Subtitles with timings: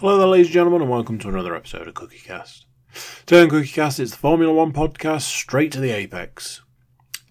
[0.00, 2.66] Hello there, ladies and gentlemen, and welcome to another episode of Cookie Cast.
[3.26, 6.62] Today on Cookie Cast, it's the Formula One podcast straight to the apex.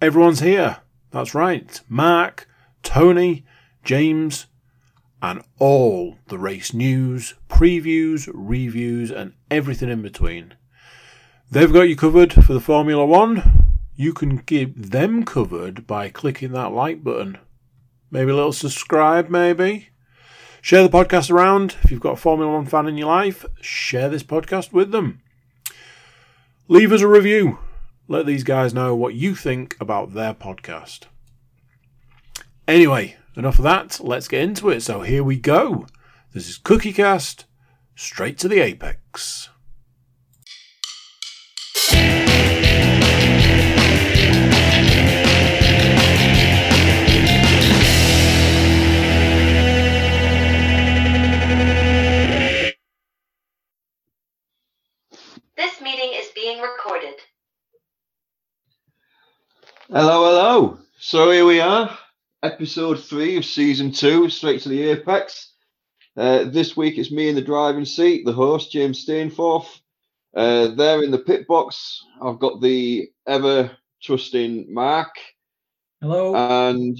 [0.02, 0.80] Everyone's here.
[1.12, 1.80] That's right.
[1.88, 2.46] Mark,
[2.84, 3.46] Tony,
[3.86, 4.48] James,
[5.22, 10.56] and all the race news, previews, reviews, and everything in between.
[11.50, 13.80] They've got you covered for the Formula One.
[13.96, 17.38] You can keep them covered by clicking that like button.
[18.12, 19.88] Maybe a little subscribe, maybe.
[20.68, 21.78] Share the podcast around.
[21.86, 25.22] If you've got a Formula One fan in your life, share this podcast with them.
[26.68, 27.60] Leave us a review.
[28.10, 31.06] Let these guys know what you think about their podcast.
[32.68, 34.02] Anyway, enough of that.
[34.04, 34.82] Let's get into it.
[34.82, 35.88] So here we go.
[36.34, 37.46] This is Cookie Cast,
[37.96, 39.48] straight to the apex.
[56.48, 57.16] Being recorded.
[59.90, 60.80] Hello, hello.
[60.98, 61.98] So here we are,
[62.42, 65.52] episode three of season two, straight to the apex.
[66.16, 69.68] Uh, this week it's me in the driving seat, the host James Stainforth.
[70.34, 75.16] Uh, there in the pit box, I've got the ever trusting Mark,
[76.00, 76.34] Hello.
[76.34, 76.98] and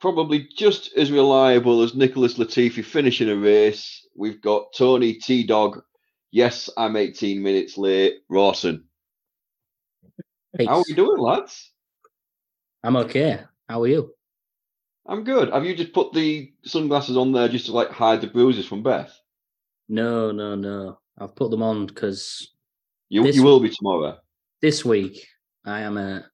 [0.00, 4.08] probably just as reliable as Nicholas Latifi finishing a race.
[4.16, 5.82] We've got Tony T Dog.
[6.32, 8.22] Yes, I'm 18 minutes late.
[8.30, 8.84] Rawson.
[10.56, 10.66] Peace.
[10.66, 11.72] How are we doing, lads?
[12.82, 13.40] I'm okay.
[13.68, 14.14] How are you?
[15.06, 15.52] I'm good.
[15.52, 18.82] Have you just put the sunglasses on there just to like hide the bruises from
[18.82, 19.12] Beth?
[19.88, 20.98] No, no, no.
[21.18, 22.50] I've put them on because
[23.10, 24.18] You you will be tomorrow.
[24.62, 25.26] this week
[25.66, 26.24] I am a,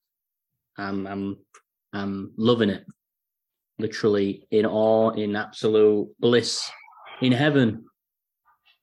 [0.76, 1.36] I'm, I'm,
[1.92, 2.84] I'm loving it.
[3.80, 6.70] Literally in awe, in absolute bliss,
[7.20, 7.84] in heaven,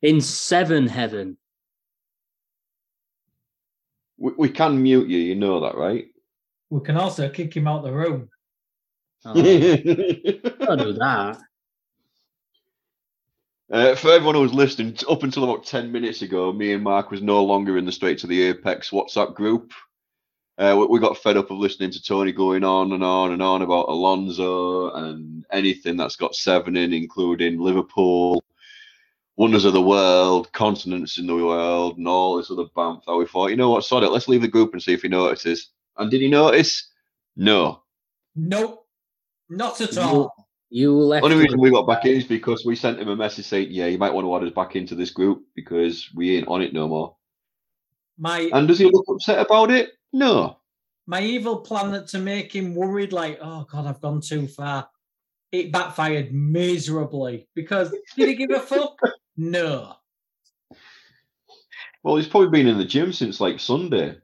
[0.06, 1.38] in seven heaven.
[4.18, 5.18] We, we can mute you.
[5.18, 6.06] You know that, right?
[6.70, 8.30] we can also kick him out the room.
[9.24, 11.40] Oh, don't do that.
[13.72, 17.10] Uh, for everyone who was listening, up until about 10 minutes ago, me and Mark
[17.10, 19.74] was no longer in the Straight to the Apex WhatsApp group.
[20.58, 23.42] Uh, we, we got fed up of listening to Tony going on and on and
[23.42, 28.44] on about Alonso and anything that's got seven in, including Liverpool,
[29.38, 33.26] wonders of the world, continents in the world, and all this other bamf that we
[33.26, 35.70] thought, you know what, sod it, let's leave the group and see if he notices.
[35.98, 36.90] And did he notice?
[37.36, 37.84] No.
[38.36, 38.86] Nope.
[39.50, 40.34] Not at all.
[40.70, 41.24] you left.
[41.24, 43.86] Only reason we got back in is because we sent him a message saying, yeah,
[43.86, 46.74] you might want to add us back into this group because we ain't on it
[46.74, 47.16] no more.
[48.18, 49.92] My And does he look upset about it?
[50.14, 50.58] No.
[51.06, 54.90] my evil plan to make him worried, like, oh god, I've gone too far.
[55.52, 58.98] It backfired miserably because did he give a fuck?
[59.38, 59.94] No.
[62.04, 64.16] Well, he's probably been in the gym since like Sunday.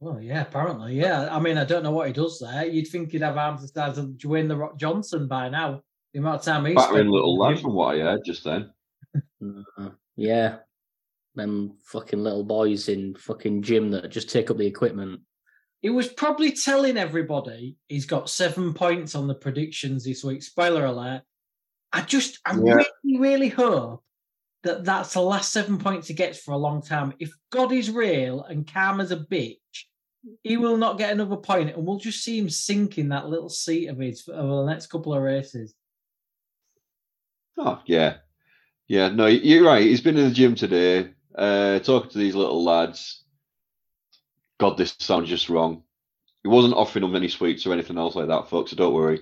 [0.00, 1.28] Well, yeah, apparently, yeah.
[1.34, 2.64] I mean, I don't know what he does there.
[2.64, 5.82] You'd think he'd have arms the size of Dwayne the Rock Johnson by now.
[6.14, 7.62] The amount of time he's Battering spent little in the lad gym.
[7.64, 8.70] from what I heard just then.
[9.78, 10.56] Uh, yeah,
[11.34, 15.20] them fucking little boys in fucking gym that just take up the equipment.
[15.86, 20.42] He was probably telling everybody he's got seven points on the predictions this week.
[20.42, 21.22] Spoiler alert.
[21.92, 22.82] I just, I Yeah.
[23.04, 24.02] really, really hope
[24.64, 27.14] that that's the last seven points he gets for a long time.
[27.20, 29.60] If God is real and Karma's a bitch,
[30.42, 33.48] he will not get another point, and we'll just see him sink in that little
[33.48, 35.72] seat of his over the next couple of races.
[37.56, 38.16] Oh, yeah.
[38.88, 39.86] Yeah, no, you're right.
[39.86, 43.22] He's been in the gym today, uh, talking to these little lads.
[44.58, 45.82] God, this sounds just wrong.
[46.42, 49.20] He wasn't offering them any sweets or anything else like that, folks, so don't worry.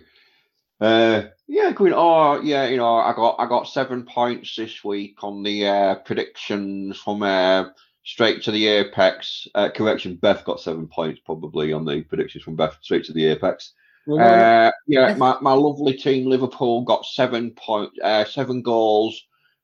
[0.80, 5.22] Uh, yeah, going, oh, yeah, you know, I got I got seven points this week
[5.22, 7.66] on the uh, predictions from uh,
[8.04, 9.48] straight to the apex.
[9.54, 13.26] Uh, correction, Beth got seven points probably on the predictions from Beth straight to the
[13.26, 13.72] apex.
[14.06, 19.22] Well, Uh, yeah, my, my lovely team Liverpool got seven point uh, seven goals.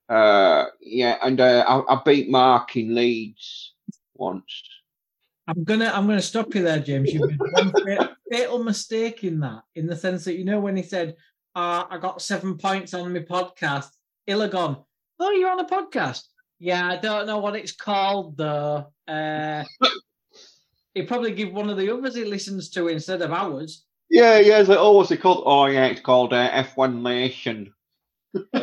[0.09, 3.75] Uh, yeah, and uh, I, I beat Mark in Leeds
[4.15, 4.63] once.
[5.51, 7.13] I'm gonna, I'm gonna stop you there, James.
[7.13, 10.83] You've made one fatal mistake in that, in the sense that you know when he
[10.83, 11.17] said,
[11.57, 13.89] uh, "I got seven points on my podcast,"
[14.29, 14.85] gone,
[15.19, 16.23] "Oh, you're on a podcast."
[16.61, 18.93] Yeah, I don't know what it's called though.
[19.09, 19.65] Uh,
[20.95, 23.87] he'd probably give one of the others he listens to instead of ours.
[24.09, 24.61] Yeah, yeah.
[24.61, 25.43] It's like, oh, what's it called?
[25.47, 27.73] Oh, yeah, it's called uh, F1 Nation.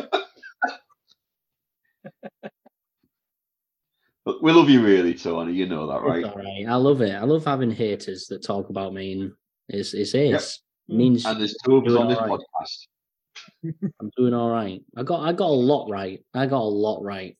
[4.28, 5.54] But we love you really, Tony.
[5.54, 6.22] You know that, right?
[6.22, 6.66] Right.
[6.68, 7.14] I love it.
[7.14, 9.32] I love having haters that talk about me and
[9.70, 10.60] it's it's ace.
[10.90, 10.96] Mm.
[10.96, 12.28] Means And there's two of us on this right.
[12.28, 13.72] podcast.
[14.02, 14.82] I'm doing all right.
[14.98, 16.22] I got I got a lot right.
[16.34, 17.38] I got a lot right.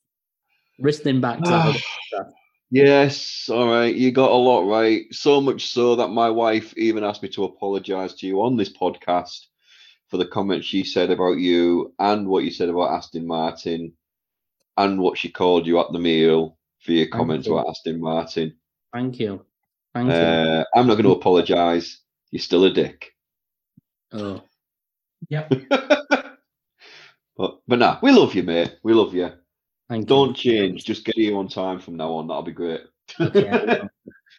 [0.78, 2.32] Listening back to that other podcast.
[2.70, 3.94] Yes, all right.
[3.94, 5.04] You got a lot right.
[5.12, 8.72] So much so that my wife even asked me to apologize to you on this
[8.72, 9.40] podcast
[10.06, 13.92] for the comments she said about you and what you said about Aston Martin
[14.78, 17.54] and what she called you at the meal for your comments you.
[17.56, 18.54] about Aston Martin.
[18.92, 19.44] Thank you.
[19.94, 20.14] Thank you.
[20.14, 22.00] Uh, I'm not going to apologize.
[22.30, 23.12] You're still a dick.
[24.12, 24.42] Oh,
[25.28, 25.52] Yep.
[27.36, 28.78] But but nah, we love you, mate.
[28.82, 29.30] We love you.
[29.88, 30.06] thank you.
[30.06, 30.84] Don't change.
[30.84, 32.26] Just get here on time from now on.
[32.26, 32.80] That'll be great.
[33.20, 33.88] Okay, I know.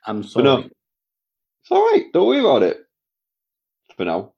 [0.06, 0.44] I'm sorry.
[0.44, 2.07] no, it's all right.
[2.12, 2.85] Don't worry about it.
[3.95, 4.33] For now.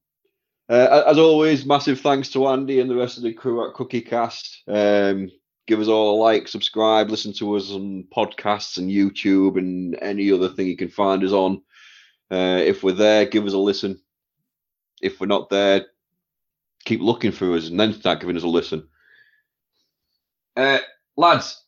[0.70, 4.02] Uh, as always, massive thanks to Andy and the rest of the crew at Cookie
[4.02, 4.62] Cast.
[4.68, 5.32] Um,
[5.68, 10.32] give us all a like, subscribe, listen to us on podcasts and YouTube and any
[10.32, 11.62] other thing you can find us on.
[12.32, 14.02] Uh, if we're there, give us a listen.
[15.02, 15.86] If we're not there,
[16.86, 18.88] keep looking for us and then start giving us a listen.
[20.56, 20.80] Uh,
[21.16, 21.64] lads,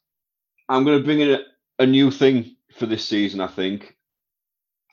[0.70, 1.40] I'm going to bring in a,
[1.80, 3.96] a new thing for this season, I think.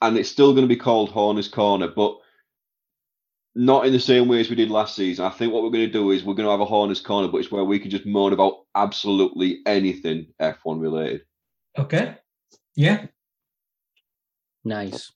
[0.03, 2.20] And it's still going to be called Horner's Corner, but
[3.55, 5.25] not in the same way as we did last season.
[5.25, 7.29] I think what we're going to do is we're going to have a Horner's Corner,
[7.29, 11.23] but it's where we can just moan about absolutely anything F1 related.
[11.79, 12.17] Okay.
[12.77, 13.07] Yeah.
[14.65, 15.11] Nice.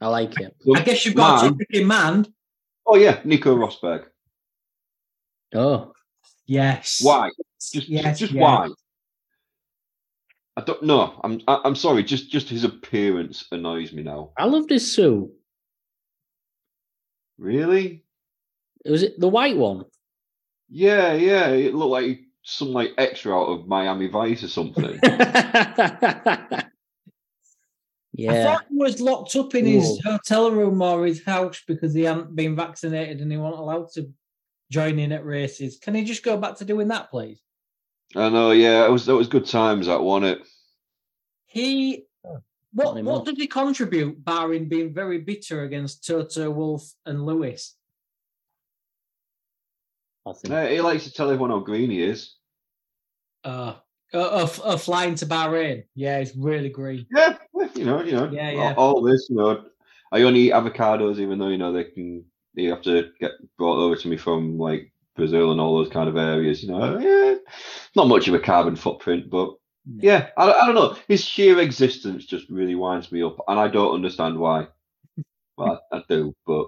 [0.00, 0.54] I like it.
[0.74, 1.52] I guess you've got a Man.
[1.52, 2.28] topic in mind.
[2.86, 4.04] Oh, yeah, Nico Rosberg.
[5.54, 5.92] Oh,
[6.48, 7.00] Yes.
[7.02, 7.30] Why?
[7.72, 8.40] Just, Yes, just yes.
[8.40, 8.68] why?
[10.56, 11.20] I don't know.
[11.24, 12.04] I'm, I, I'm sorry.
[12.04, 14.30] Just, just his appearance annoys me now.
[14.38, 15.30] I love this suit.
[17.38, 18.04] Really?
[18.84, 19.84] Was it the white one?
[20.68, 21.48] Yeah, yeah.
[21.48, 24.98] It looked like some like extra out of Miami Vice or something.
[28.16, 28.32] Yeah.
[28.32, 28.44] I yeah.
[28.44, 30.12] thought he was locked up in his Whoa.
[30.12, 34.10] hotel room or his house because he hadn't been vaccinated and he wasn't allowed to
[34.70, 35.78] join in at races.
[35.78, 37.42] Can he just go back to doing that, please?
[38.14, 38.52] I know.
[38.52, 39.86] Yeah, it was that was good times.
[39.86, 40.38] That won it.
[41.44, 42.06] He
[42.76, 47.74] what Not what did he contribute, barring being very bitter against Toto Wolff and Lewis?
[50.26, 50.52] I think.
[50.52, 52.34] Uh, he likes to tell everyone how green he is.
[53.44, 53.76] Uh,
[54.12, 55.84] uh, of, of flying to Bahrain.
[55.94, 57.06] Yeah, it's really green.
[57.16, 57.38] Yeah,
[57.74, 58.74] you know, you know, Yeah, all- yeah.
[58.76, 59.64] All, this, you know,
[60.12, 62.24] I only eat avocados, even though you know they can.
[62.54, 66.08] You have to get brought over to me from like Brazil and all those kind
[66.08, 66.62] of areas.
[66.62, 67.34] You know, yeah,
[67.94, 69.54] not much of a carbon footprint, but
[69.86, 70.96] yeah, I, I don't know.
[71.08, 74.68] His sheer existence just really winds me up, and I don't understand why.
[75.58, 76.66] Well, I, I do, but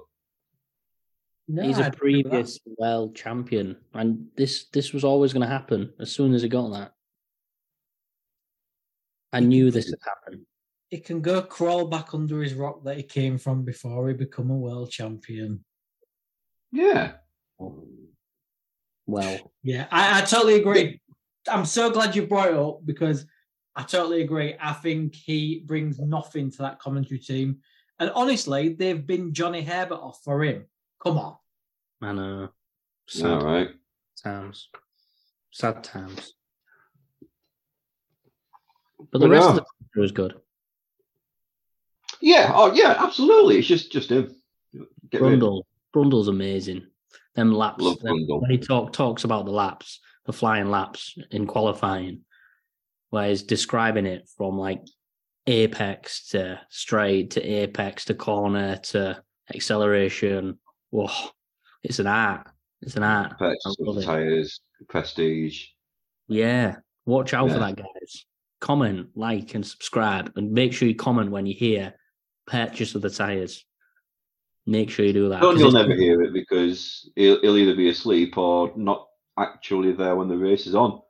[1.47, 2.31] No, He's I a agree with that.
[2.31, 6.49] previous world champion, and this this was always going to happen as soon as he
[6.49, 6.93] got that.
[9.33, 10.47] I knew this would happen.
[10.89, 14.51] He can go crawl back under his rock that he came from before he become
[14.51, 15.63] a world champion.
[16.73, 17.13] yeah,
[19.07, 21.01] Well, Yeah, I, I totally agree.
[21.51, 23.27] I'm so glad you brought it up because
[23.77, 24.55] I totally agree.
[24.61, 27.59] I think he brings nothing to that commentary team.
[27.99, 30.67] And honestly, they've been Johnny Herbert off for him.
[31.03, 31.37] Come on.
[32.03, 32.41] I know.
[32.43, 32.49] all
[33.07, 33.69] Sad right.
[34.23, 34.69] times.
[35.51, 36.35] Sad times.
[39.11, 39.51] But the Well, rest yeah.
[39.51, 40.35] of the country was good.
[42.21, 43.59] Yeah, oh yeah, absolutely.
[43.59, 44.35] It's just just him.
[45.11, 45.41] Get rid.
[45.41, 45.63] Brundle.
[45.95, 46.87] Brundle's amazing.
[47.37, 47.83] Them laps.
[47.83, 48.41] Love them- Brundle.
[48.43, 52.21] when he talk, talks about the laps, the flying laps in qualifying,
[53.09, 54.83] whereas describing it from like
[55.47, 59.19] apex to straight to apex to corner to
[59.55, 60.59] acceleration.
[60.91, 61.09] Whoa,
[61.83, 62.47] it's an art.
[62.83, 63.33] It's an art.
[63.41, 65.65] I Pets, love tires, prestige.
[66.29, 66.77] Yeah.
[67.07, 68.27] Watch out for that, guys.
[68.61, 70.31] Comment, like, and subscribe.
[70.37, 71.95] And make sure you comment when you hear
[72.47, 73.65] purchase of the tires.
[74.67, 75.41] Make sure you do that.
[75.41, 79.08] 'cause you'll never hear it because he'll, he'll either be asleep or not
[79.39, 81.01] actually there when the race is on.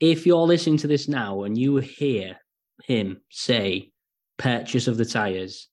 [0.00, 2.38] if you're listening to this now and you hear
[2.84, 3.92] him say
[4.36, 5.68] purchase of the tires,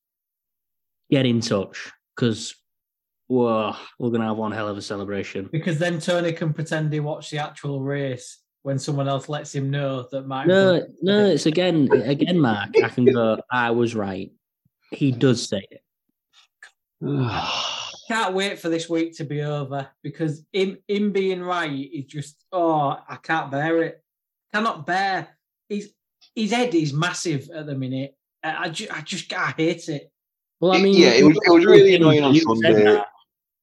[1.11, 2.55] get in touch because
[3.27, 5.49] whoa, we're gonna have one hell of a celebration.
[5.51, 9.69] Because then Tony can pretend he watched the actual race when someone else lets him
[9.69, 10.47] know that Mike.
[10.47, 12.69] No, no, it's again, again, Mark.
[12.81, 13.41] I can go.
[13.51, 14.31] I was right.
[14.91, 15.81] He does say it.
[18.07, 22.43] can't wait for this week to be over because him him being right is just
[22.51, 24.03] oh I can't bear it.
[24.53, 25.29] Cannot bear.
[25.69, 25.93] His
[26.35, 28.15] his head is massive at the minute.
[28.43, 30.11] I, I, ju- I just I hate it.
[30.59, 33.01] Well, I It- mean, yeah, it was- it was really annoying on Sunday.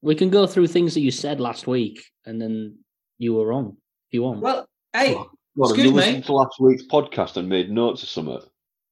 [0.01, 2.79] We can go through things that you said last week, and then
[3.19, 3.77] you were wrong.
[4.09, 5.13] If you want, Well, hey,
[5.53, 5.97] What, have Excuse you me?
[5.97, 8.39] listened to last week's podcast and made notes of something?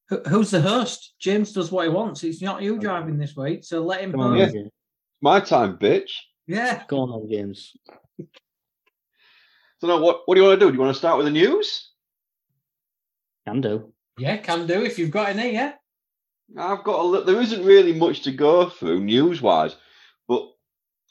[0.10, 1.14] who- who's the host?
[1.20, 2.24] James does what he wants.
[2.24, 4.12] It's not you driving this week, so let him.
[4.12, 4.52] Come on, Yeah.
[5.24, 5.52] Host.
[5.52, 5.54] AJ.
[5.62, 6.12] My time, bitch.
[6.48, 6.84] Yeah.
[6.88, 7.76] Go on, then, James.
[9.80, 10.72] So now, what what do you want to do?
[10.72, 11.92] Do you want to start with the news?
[13.48, 13.94] Can do.
[14.18, 15.74] Yeah, can do if you've got any, yeah.
[16.58, 19.76] I've got a li- there isn't really much to go through news wise,
[20.28, 20.44] but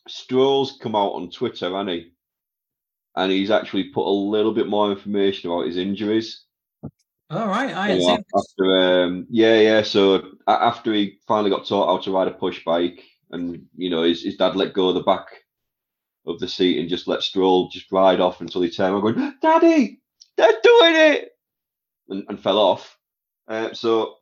[0.07, 2.13] Stroll's come out on Twitter, hasn't he?
[3.17, 6.45] And he's actually put a little bit more information about his injuries.
[7.31, 9.83] All right, I You know, after um, yeah, yeah.
[9.83, 14.03] So after he finally got taught how to ride a push bike, and you know
[14.03, 15.27] his, his dad let go of the back
[16.27, 19.35] of the seat and just let Stroll just ride off until he turned around going,
[19.43, 20.01] "Daddy,
[20.37, 21.31] they're doing it,"
[22.09, 22.99] and, and fell off.
[23.49, 24.17] Uh, so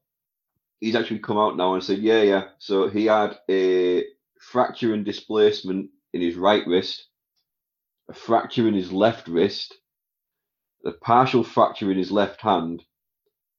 [0.80, 4.04] he's actually come out now and said, "Yeah, yeah." So he had a
[4.40, 7.08] fracture and displacement in his right wrist,
[8.08, 9.74] a fracture in his left wrist,
[10.84, 12.84] a partial fracture in his left hand,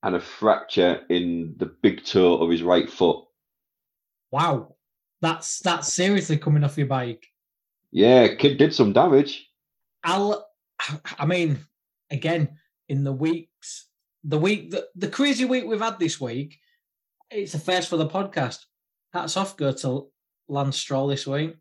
[0.04, 3.26] and a fracture in the big toe of his right foot.
[4.32, 4.77] Wow.
[5.22, 7.26] That's that's seriously coming off your bike.
[7.92, 9.50] Yeah, kid did some damage.
[10.04, 10.48] I'll
[11.18, 11.60] I mean,
[12.12, 12.58] again,
[12.90, 13.88] in the weeks,
[14.24, 16.60] the week the, the crazy week we've had this week,
[17.32, 18.60] it's a first for the podcast.
[19.14, 20.10] Hats off go to
[20.48, 21.56] Lance Stroll this week.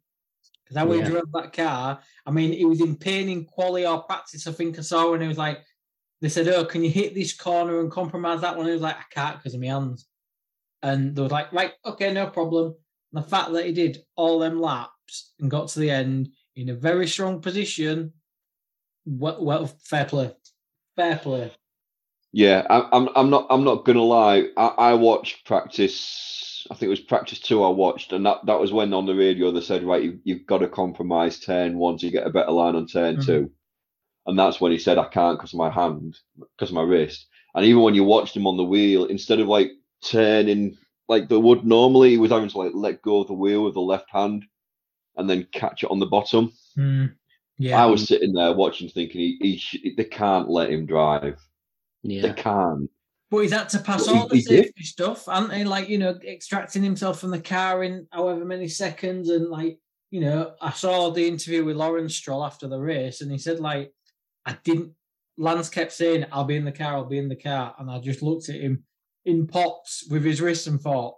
[0.65, 4.03] Because how he drove that car, I mean, he was in pain in quali or
[4.03, 5.61] practice, I think I saw, and he was like,
[6.21, 8.67] they said, Oh, can you hit this corner and compromise that one?
[8.67, 10.07] He was like, I can't because of my hands.
[10.83, 12.75] And they were like, Right, okay, no problem.
[13.13, 16.75] The fact that he did all them laps and got to the end in a
[16.75, 18.13] very strong position,
[19.05, 20.33] well, well fair play.
[20.97, 21.53] Fair play.
[22.33, 23.09] Yeah, I, I'm.
[23.17, 23.47] I'm not.
[23.49, 24.49] I'm not gonna lie.
[24.57, 26.67] I, I watched practice.
[26.71, 27.63] I think it was practice two.
[27.63, 30.47] I watched, and that, that was when on the radio they said, right, you, you've
[30.47, 33.25] got to compromise turn one to get a better line on turn Mhm.
[33.25, 33.51] two,
[34.27, 36.19] and that's when he said, I can't because of my hand,
[36.59, 37.27] because of my wrist.
[37.55, 39.71] And even when you watched him on the wheel, instead of like
[40.03, 40.77] turning
[41.09, 43.75] like they would normally, he was having to like let go of the wheel with
[43.75, 44.45] the left hand,
[45.17, 46.53] and then catch it on the bottom.
[46.75, 47.07] Hmm.
[47.59, 47.83] Yeah.
[47.83, 51.39] I was sitting there watching, thinking, he, he sh- they can't let him drive.
[52.03, 52.91] Yeah, they can't.
[53.31, 54.65] But he's had to pass Well, all he- the he did.
[54.67, 55.65] safety stuff, and they?
[55.65, 59.31] Like, you know, extracting himself from the car in however many seconds.
[59.31, 59.79] And, like,
[60.11, 63.59] you know, I saw the interview with Lawrence Stroll after the race, and he said,
[63.59, 63.93] like,
[64.45, 64.93] I didn't.
[65.39, 67.75] Lance kept saying, I'll be in the car, I'll be in the car.
[67.79, 68.85] And I just looked at him
[69.27, 71.17] in pots with his wrist and thought,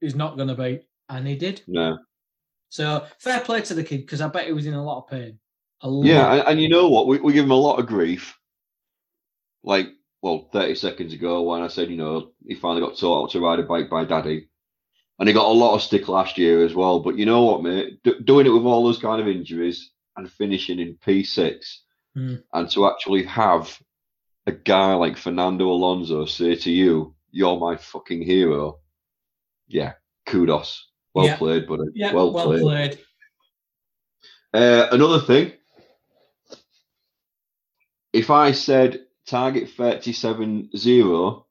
[0.00, 0.80] he's not going to be.
[1.08, 1.62] And he did.
[1.66, 1.98] No.
[2.70, 5.10] So fair play to the kid because I bet he was in a lot of
[5.10, 5.38] pain.
[5.82, 6.06] Lot.
[6.06, 7.06] Yeah, and, and you know what?
[7.06, 8.36] We, we give him a lot of grief.
[9.62, 9.88] Like,
[10.22, 13.44] well, 30 seconds ago when I said, you know, he finally got taught how to
[13.44, 14.48] ride a bike by daddy.
[15.18, 17.00] And he got a lot of stick last year as well.
[17.00, 18.02] But you know what, mate?
[18.02, 21.56] D- doing it with all those kind of injuries and finishing in P6
[22.14, 22.36] Hmm.
[22.54, 23.78] and to actually have
[24.46, 28.80] a guy like Fernando Alonso say to you, you're my fucking hero.
[29.68, 29.92] Yeah,
[30.24, 30.88] kudos.
[31.14, 31.36] Well Yeah.
[31.36, 31.84] played, buddy.
[31.94, 32.62] Yeah, well, well, played.
[32.62, 32.98] played.
[34.54, 35.52] Uh, another thing,
[38.14, 41.46] if I said target 37 0,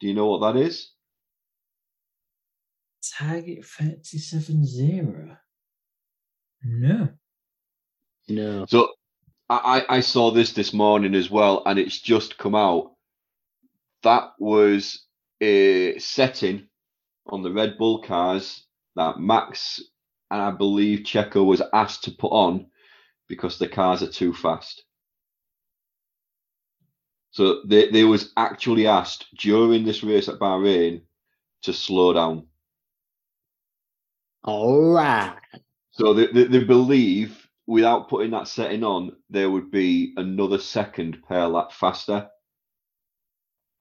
[0.00, 0.90] do you know what that is?
[3.16, 5.36] Target 37 0.
[6.64, 7.08] No.
[8.28, 8.66] No.
[8.66, 8.88] So
[9.48, 12.97] I, I I saw this this morning as well, and it's just come out.
[14.02, 15.06] That was
[15.40, 16.68] a setting
[17.26, 18.64] on the Red Bull cars
[18.96, 19.82] that Max
[20.30, 22.66] and I believe Checo was asked to put on
[23.28, 24.84] because the cars are too fast.
[27.30, 31.02] So they, they was actually asked during this race at Bahrain
[31.62, 32.46] to slow down.
[34.44, 35.38] All right.
[35.92, 41.22] So they, they, they believe without putting that setting on, there would be another second
[41.28, 42.28] per lap faster.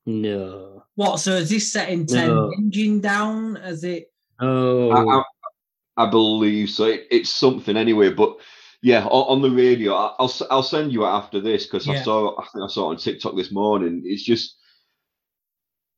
[0.08, 0.84] No.
[0.96, 1.18] What?
[1.20, 2.52] So is this setting 10 No.
[2.58, 3.58] engine down?
[3.58, 4.12] As it.
[4.40, 4.90] Oh.
[4.90, 6.86] I, I, I believe so.
[6.86, 8.38] It, it's something anyway, but
[8.82, 11.88] yeah, on, on the radio, I, I'll s- I'll send you it after this because
[11.90, 14.04] I saw I think I saw it on TikTok this morning.
[14.06, 14.56] It's just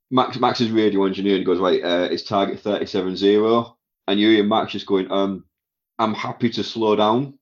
[0.10, 1.84] Max Max's radio engineer and he goes right.
[1.84, 5.44] Uh, it's target thirty seven zero, and you hear Max just going, um,
[6.00, 7.38] I'm happy to slow down,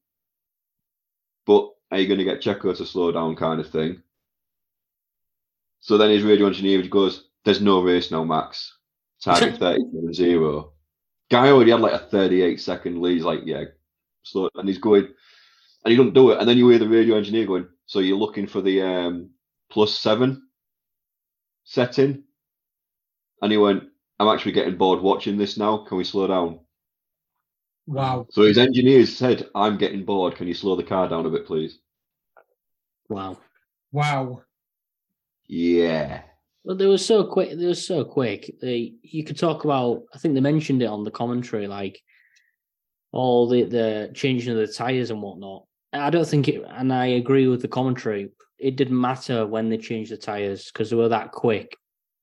[1.46, 4.02] but are you going to get Checo to slow down, kind of thing.
[5.80, 8.78] So then his radio engineer goes, "There's no race now, Max.
[9.24, 10.74] Target thirty seven zero."
[11.30, 13.16] Guy already had like a 38 second lead.
[13.16, 13.66] He's like, yeah,
[14.24, 14.50] slow.
[14.56, 15.08] And he's going,
[15.84, 16.40] and he doesn't do it.
[16.40, 19.32] And then you hear the radio engineer going, so you're looking for the um,
[19.70, 20.48] plus seven
[21.66, 22.24] setting?
[23.42, 23.84] And he went,
[24.20, 25.86] I'm actually getting bored watching this now.
[25.86, 26.60] Can we slow down?
[27.86, 28.26] Wow.
[28.32, 30.36] So his engineers said, I'm getting bored.
[30.36, 31.80] Can you slow the car down a bit, please?
[33.10, 33.38] Wow.
[33.92, 34.44] Wow.
[35.48, 36.22] Yeah.
[36.64, 37.58] Well, they were so quick.
[37.58, 38.54] They were so quick.
[38.62, 40.04] They, you could talk about.
[40.14, 41.68] I think they mentioned it on the commentary.
[41.68, 42.02] Like,
[43.14, 45.64] all the the changing of the tires and whatnot.
[45.94, 48.30] I don't think it, and I agree with the commentary.
[48.60, 51.78] It didn't matter when they changed the tires because they were that quick.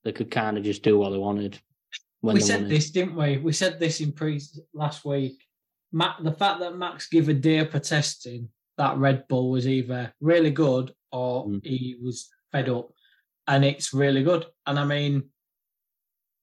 [0.04, 1.58] They could kind of just do what they wanted.
[2.20, 2.70] When we they said wanted.
[2.76, 3.38] this, didn't we?
[3.38, 4.40] We said this in pre
[4.74, 5.42] last week.
[5.92, 10.12] Ma the fact that Max gave a day for testing that Red Bull was either
[10.20, 11.64] really good or Mm.
[11.64, 12.90] he was fed up,
[13.46, 14.46] and it's really good.
[14.66, 15.24] And I mean,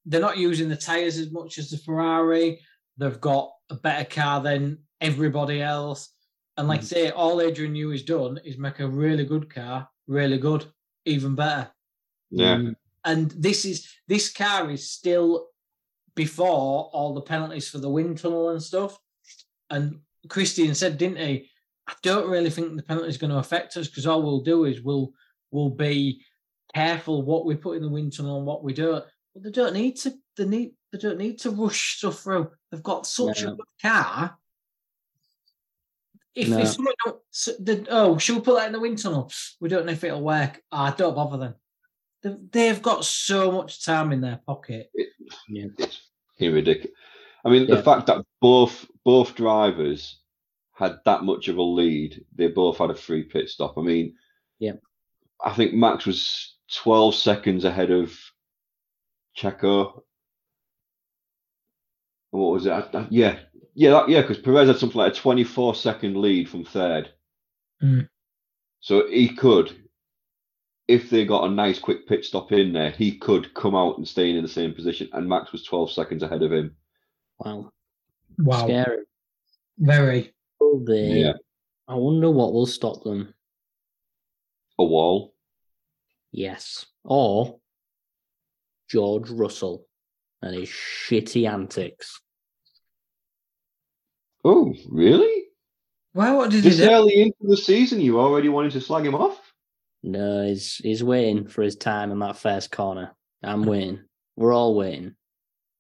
[0.06, 2.60] they're not using the tires as much as the Ferrari.
[2.98, 6.14] They've got a better car than everybody else.
[6.58, 9.90] And like I say, all Adrian Newey has done is make a really good car,
[10.08, 10.66] really good,
[11.06, 11.72] even better
[12.30, 12.56] Yeah.
[12.58, 15.48] Mm, and this is this car is still
[16.16, 18.98] before all the penalties for the wind tunnel and stuff.
[19.70, 21.50] And Christian said, didn't he?
[21.88, 24.66] I don't really think the penalty is going to affect us because all we'll do
[24.66, 25.14] is we'll
[25.52, 26.24] we'll be
[26.74, 29.06] careful what we put in the wind tunnel and what we don't.
[29.34, 30.14] But they don't need to.
[30.38, 30.72] They need.
[30.92, 32.52] They don't need to rush stuff through.
[32.70, 34.38] They've got such a good car.
[36.36, 36.60] If, No.
[36.60, 39.32] if someone don't, so the, oh, should we put that in the wind tunnel?
[39.60, 40.62] We don't know if it'll work.
[40.72, 41.56] Ah, don't bother them.
[42.24, 44.90] They've, they've got so much time in their pocket.
[45.50, 45.66] yeah.
[45.78, 46.00] It's
[46.40, 46.96] ridiculous.
[47.44, 47.76] I mean, Yeah.
[47.76, 50.20] the fact that both both drivers
[50.74, 53.78] had that much of a lead, they both had a free pit stop.
[53.78, 54.16] I mean,
[54.60, 54.74] Yeah.
[55.44, 58.18] I think Max was 12 seconds ahead of
[59.38, 60.04] Checo.
[62.32, 62.72] What was it?
[62.72, 63.40] I- I- yeah,
[63.74, 64.22] yeah, that, yeah.
[64.22, 67.10] Because Perez had something like a 24 second lead from third.
[67.84, 68.08] Mm.
[68.80, 69.76] So he could,
[70.88, 74.08] if they got a nice quick pit stop in there, he could come out and
[74.08, 75.10] stay in the same position.
[75.14, 76.76] And Max was 12 seconds ahead of him.
[77.40, 77.72] Wow.
[78.38, 79.04] Wow, Scary.
[79.78, 80.34] very.
[80.60, 81.20] Will they?
[81.22, 81.34] Yeah.
[81.88, 83.34] I wonder what will stop them.
[84.80, 85.31] A wall.
[86.32, 86.86] Yes.
[87.04, 87.60] Or
[88.90, 89.86] George Russell
[90.42, 92.20] and his shitty antics.
[94.44, 95.44] Oh, really?
[96.14, 96.32] Why?
[96.34, 96.90] What did he This do?
[96.90, 99.40] early into the season, you already wanted to slag him off?
[100.04, 103.16] No, he's he's waiting for his time in that first corner.
[103.44, 104.02] I'm waiting.
[104.36, 105.16] We're all waiting.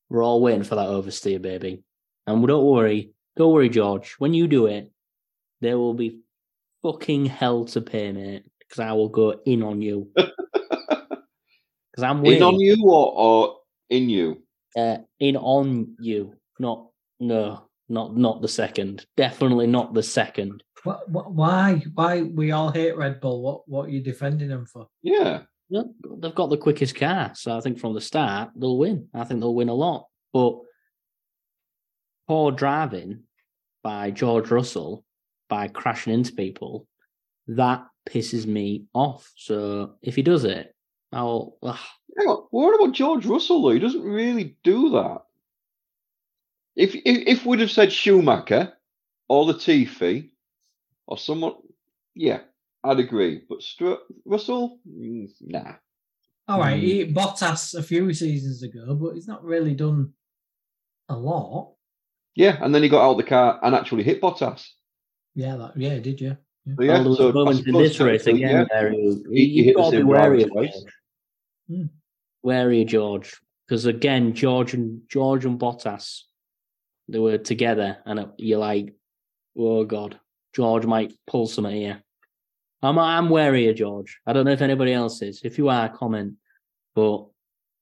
[0.09, 1.83] We're all waiting for that oversteer, baby.
[2.27, 4.15] And don't worry, don't worry, George.
[4.19, 4.91] When you do it,
[5.61, 6.19] there will be
[6.83, 8.45] fucking hell to pay, mate.
[8.71, 10.09] Because I will go in on you.
[11.91, 12.37] Because I'm waiting.
[12.37, 13.57] In on you or, or
[13.89, 14.41] in you?
[14.77, 16.33] uh, in on you.
[16.59, 16.87] Not
[17.19, 19.05] no, not not the second.
[19.17, 20.63] Definitely not the second.
[20.83, 21.83] What, what, why?
[21.93, 23.41] Why we all hate Red Bull?
[23.41, 23.67] What?
[23.67, 24.87] What are you defending them for?
[25.01, 25.41] Yeah.
[25.69, 29.07] No, they've got the quickest car, so I think from the start they'll win.
[29.13, 30.07] I think they'll win a lot.
[30.33, 30.59] But
[32.27, 33.23] poor driving
[33.81, 35.05] by George Russell
[35.47, 36.87] by crashing into people,
[37.47, 39.31] that pisses me off.
[39.35, 40.75] So if he does it,
[41.11, 41.57] I'll.
[41.63, 41.77] ugh,
[42.17, 42.47] Hang on.
[42.51, 43.69] What about George Russell, though?
[43.71, 45.19] He doesn't really do that.
[46.75, 48.73] If, if, if we'd have said Schumacher
[49.29, 50.31] or Latifi
[51.07, 51.53] or someone,
[52.15, 52.41] yeah,
[52.83, 53.43] I'd agree.
[53.47, 55.73] But Stru- Russell, Mm, nah.
[56.47, 56.83] All right, Mm.
[56.83, 60.13] he hit Bottas a few seasons ago, but he's not really done
[61.07, 61.75] a lot.
[62.35, 64.65] Yeah, and then he got out of the car and actually hit Bottas.
[65.35, 66.37] Yeah, that, yeah, did you?
[66.67, 68.91] So, yeah, well, there so a moment I in this race technically, again yeah, where
[68.91, 70.53] he, he- he you've got to be wary of.
[70.53, 70.69] George.
[71.67, 71.83] Hmm.
[72.43, 73.39] Wary of George.
[73.67, 76.21] Because again, George and George and Bottas,
[77.07, 78.93] they were together, and it, you're like,
[79.57, 80.19] oh god,
[80.53, 82.03] George might pull something here.
[82.83, 84.19] I'm I'm wary of George.
[84.27, 85.41] I don't know if anybody else is.
[85.43, 86.35] If you are, comment.
[86.93, 87.25] But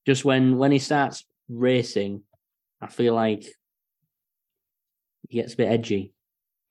[0.06, 2.24] just when when he starts racing,
[2.82, 3.44] I feel like
[5.28, 6.14] he gets a bit edgy.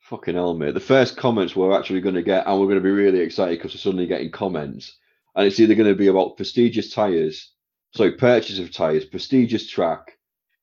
[0.08, 0.72] Fucking hell, mate.
[0.72, 3.58] The first comments we're actually going to get, and we're going to be really excited
[3.58, 4.96] because we're suddenly getting comments.
[5.36, 7.52] And it's either going to be about prestigious tyres,
[7.92, 10.18] so purchase of tyres, prestigious track,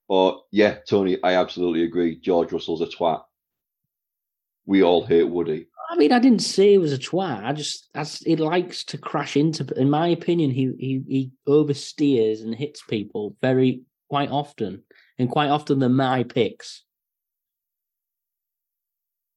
[0.07, 2.19] or, yeah, Tony, I absolutely agree.
[2.19, 3.21] George Russell's a twat.
[4.65, 5.67] We all hate Woody.
[5.91, 7.43] I mean, I didn't say he was a twat.
[7.43, 9.63] I just as he likes to crash into.
[9.79, 14.81] In my opinion, he he he oversteers and hits people very quite often,
[15.19, 16.84] and quite often they're my picks.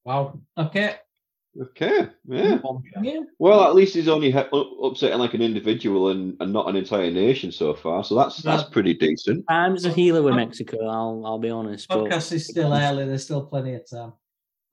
[0.09, 0.41] Wow.
[0.57, 0.97] Okay.
[1.61, 2.59] Okay, yeah.
[3.03, 3.21] Yeah.
[3.39, 7.11] Well, at least he's only he- upsetting like an individual and, and not an entire
[7.11, 8.03] nation so far.
[8.05, 9.45] So that's that's pretty decent.
[9.49, 10.87] Times a healer with Mexico.
[10.87, 11.89] I'll I'll be honest.
[11.89, 13.05] But Podcast is still early.
[13.07, 14.15] There's still plenty of time.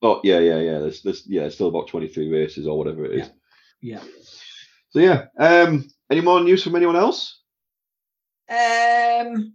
[0.00, 0.78] Oh yeah, yeah, yeah.
[0.78, 3.30] There's, there's yeah, it's still about twenty three races or whatever it is.
[3.82, 4.00] Yeah.
[4.90, 5.24] So yeah.
[5.38, 7.42] Um, any more news from anyone else?
[8.48, 9.54] Um.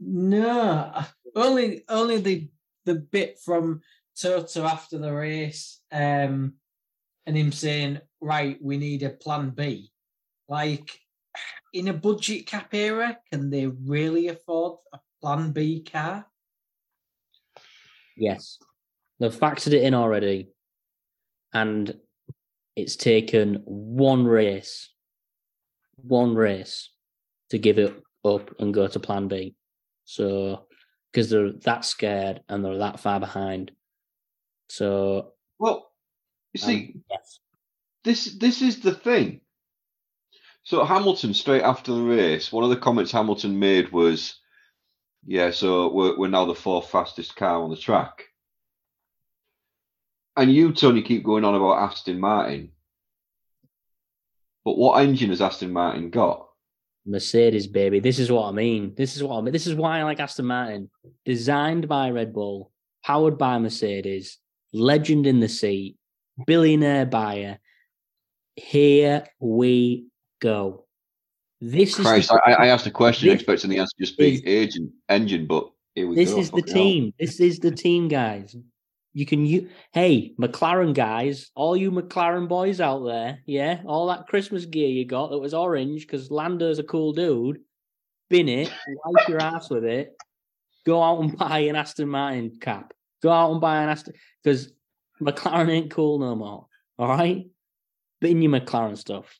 [0.00, 0.92] No,
[1.34, 2.48] only only the
[2.84, 3.80] the bit from
[4.20, 6.54] Toto after the race, um,
[7.26, 9.90] and him saying, "Right, we need a plan B."
[10.48, 10.98] Like
[11.72, 16.26] in a budget cap era, can they really afford a plan B car?
[18.16, 18.58] yes,
[19.20, 20.48] They've factored it in already,
[21.52, 21.94] and
[22.74, 24.90] it's taken one race,
[25.96, 26.90] one race
[27.50, 29.54] to give it up and go to Plan B.
[30.04, 30.66] So
[31.12, 33.72] because they're that scared and they're that far behind.
[34.70, 35.90] So Well,
[36.52, 37.40] you see, um, yes,
[38.04, 39.40] this this is the thing.
[40.62, 44.38] So Hamilton, straight after the race, one of the comments Hamilton made was,
[45.26, 48.26] "Yeah, so we're we're now the fourth fastest car on the track."
[50.36, 52.70] And you, Tony, keep going on about Aston Martin,
[54.64, 56.48] but what engine has Aston Martin got?
[57.04, 57.98] Mercedes, baby.
[57.98, 58.94] This is what I mean.
[58.94, 59.52] This is what I mean.
[59.52, 60.90] This is why I like Aston Martin.
[61.24, 62.70] Designed by Red Bull,
[63.04, 64.38] powered by Mercedes,
[64.72, 65.96] legend in the seat,
[66.46, 67.58] billionaire buyer.
[68.56, 70.06] Here we
[70.40, 70.86] go.
[71.60, 74.34] This is Christ, the, I, I asked a question expecting the answer to just be
[74.34, 76.40] is- agent engine, but here we this go.
[76.40, 76.74] is the hell.
[76.74, 77.14] team.
[77.18, 78.56] This is the team, guys.
[79.12, 84.28] You can you hey McLaren guys, all you McLaren boys out there, yeah, all that
[84.28, 87.58] Christmas gear you got that was orange because Lando's a cool dude.
[88.28, 88.72] Bin it,
[89.04, 90.14] wipe your ass with it.
[90.86, 92.92] Go out and buy an Aston Martin cap.
[93.22, 94.72] Go out and buy an Aston because
[95.20, 96.66] McLaren ain't cool no more.
[96.98, 97.46] All right,
[98.20, 99.38] bin your McLaren stuff.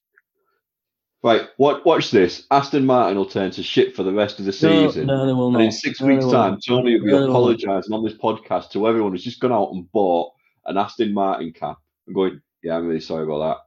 [1.23, 2.47] Right, what, watch this.
[2.51, 5.07] Aston Martin will turn to shit for the rest of the season.
[5.07, 5.59] no, they will not.
[5.59, 6.59] And in six No, weeks' time.
[6.67, 9.91] Tony will be No, apologising on this podcast to everyone who's just gone out and
[9.93, 10.33] bought
[10.65, 13.59] an Aston Martin cap and going, Yeah, I'm really sorry about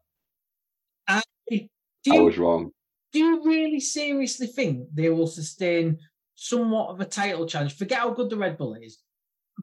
[1.08, 1.24] that.
[2.06, 2.72] Do I you, was wrong.
[3.14, 6.00] do you really seriously think they will sustain
[6.36, 7.78] somewhat of a title challenge?
[7.78, 8.98] Forget how good the Red Bull is.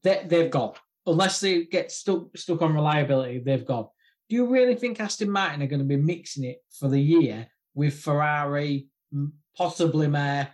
[0.03, 0.79] They, they've got.
[1.07, 3.91] Unless they get stuck stuck on reliability, they've got.
[4.29, 7.49] Do you really think Aston Martin are going to be mixing it for the year
[7.75, 8.87] with Ferrari,
[9.57, 10.49] possibly Merc?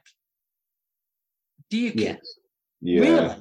[1.70, 2.18] Do you Yes.
[2.81, 3.01] Yeah.
[3.01, 3.35] really?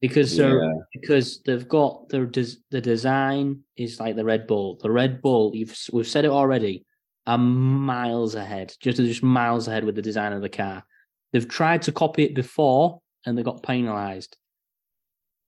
[0.00, 0.72] Because they're yeah.
[0.92, 4.78] because they've got their des- the design is like the Red Bull.
[4.82, 6.84] The Red Bull, you've we've said it already,
[7.26, 8.74] are miles ahead.
[8.80, 10.84] Just just miles ahead with the design of the car.
[11.32, 14.36] They've tried to copy it before and they got penalised.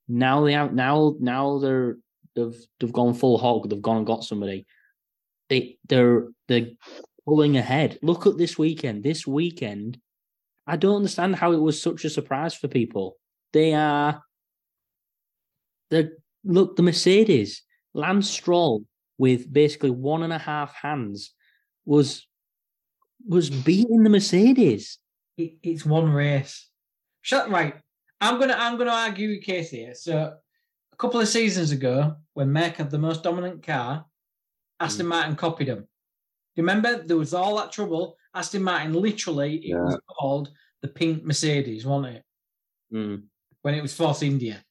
[0.09, 1.97] Now they out now now they're
[2.35, 3.69] they've they've gone full hog.
[3.69, 4.66] They've gone and got somebody.
[5.49, 6.69] They they're they're
[7.25, 7.99] pulling ahead.
[8.03, 9.03] Look at this weekend.
[9.03, 9.99] This weekend,
[10.66, 13.16] I don't understand how it was such a surprise for people.
[13.53, 14.23] They are
[15.90, 16.12] the
[16.45, 17.62] look the Mercedes
[17.95, 18.85] Lance Stroll
[19.19, 21.33] with basically one and a half hands
[21.85, 22.27] was
[23.27, 24.99] was beating the Mercedes.
[25.37, 26.69] It, it's one race.
[27.23, 27.75] Shut right.
[28.20, 29.94] I'm gonna I'm gonna argue with case here.
[29.94, 30.16] So
[30.92, 34.07] a couple of seasons ago, when Merc had the most dominant car,
[34.81, 35.87] Aston Martin copied them.
[36.55, 38.16] You remember there was all that trouble.
[38.35, 40.50] Aston Martin literally it was called
[40.83, 42.24] the pink Mercedes, wasn't it?
[42.94, 43.22] Mm,
[43.62, 44.62] When it was Force India.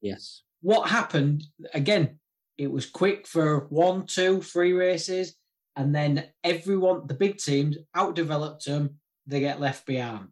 [0.00, 0.42] yes.
[0.62, 2.18] What happened again?
[2.58, 5.34] It was quick for one, two, three races,
[5.76, 8.96] and then everyone, the big teams, outdeveloped them.
[9.26, 10.28] They get left behind.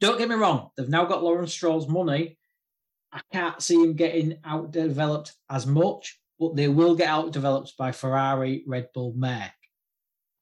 [0.00, 2.36] Don't get me wrong; they've now got Lawrence Stroll's money.
[3.12, 8.64] I can't see him getting outdeveloped as much, but they will get outdeveloped by Ferrari,
[8.66, 9.52] Red Bull, Merc.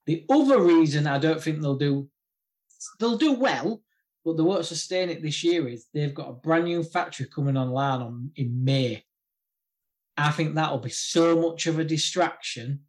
[0.07, 2.09] The other reason I don't think they'll do,
[2.99, 3.83] they'll do well,
[4.25, 7.57] but they won't sustain it this year is they've got a brand new factory coming
[7.57, 9.05] online on, in May.
[10.17, 12.81] I think that'll be so much of a distraction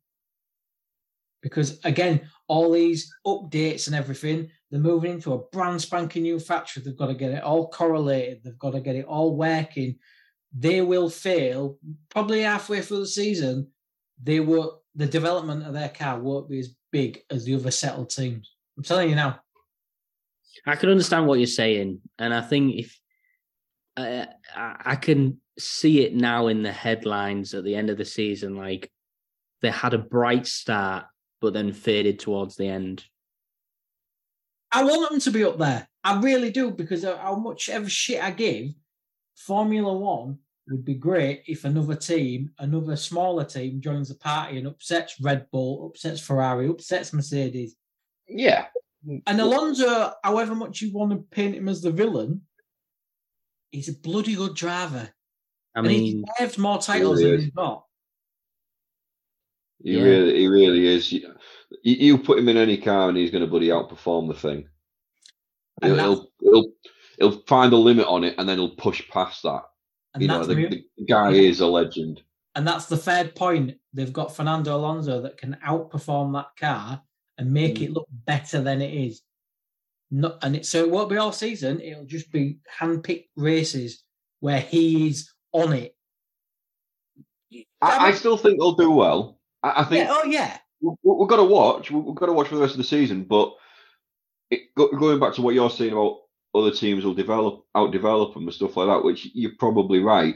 [1.43, 6.81] because, again, all these updates and everything, they're moving into a brand spanking new factory.
[6.81, 9.99] They've got to get it all correlated, they've got to get it all working.
[10.57, 11.77] They will fail
[12.09, 13.67] probably halfway through the season.
[14.21, 18.09] They will the development of their car won't be as big as the other settled
[18.11, 18.51] teams.
[18.77, 19.39] I'm telling you now.
[20.65, 22.99] I can understand what you're saying, and I think if
[23.97, 24.25] uh,
[24.55, 28.91] I can see it now in the headlines at the end of the season, like
[29.61, 31.05] they had a bright start,
[31.43, 33.03] but then faded towards the end.
[34.71, 35.85] I want them to be up there.
[36.01, 38.69] I really do because how much ever shit I give,
[39.35, 44.67] Formula One would be great if another team, another smaller team, joins the party and
[44.67, 47.75] upsets Red Bull, upsets Ferrari, upsets Mercedes.
[48.25, 48.67] Yeah.
[49.27, 52.43] And Alonso, however much you want to paint him as the villain,
[53.69, 55.09] he's a bloody good driver.
[55.75, 56.25] I and he's mean,
[56.57, 57.43] more titles really than is.
[57.43, 57.83] he's got.
[59.83, 60.03] He Yeah.
[60.03, 61.11] really, he really is.
[61.11, 61.27] You,
[61.83, 64.67] you put him in any car, and he's going to bloody outperform the thing.
[65.81, 66.71] He'll, he'll, he'll,
[67.19, 69.63] he'll find a limit on it, and then he'll push past that.
[70.17, 70.55] You know, the,
[70.97, 71.49] the guy Yeah.
[71.49, 72.21] is a legend.
[72.55, 73.75] And that's the third point.
[73.93, 77.01] They've got Fernando Alonso that can outperform that car
[77.39, 77.81] and make Mm.
[77.81, 79.23] it look better than it is.
[80.11, 81.81] Not, and it, so it won't be all season.
[81.81, 84.03] It'll just be hand-picked races
[84.39, 85.95] where he's on it
[87.81, 89.39] I, I still think they'll do well.
[89.63, 90.57] I, I think Yeah, oh yeah.
[90.81, 91.89] we- we've got to watch.
[91.91, 93.23] we- We've got to watch for the rest of the season.
[93.23, 93.53] But
[94.51, 96.19] it, going back to what you're saying about
[96.53, 100.35] other teams will develop, out develop them and stuff like that, which you're probably right.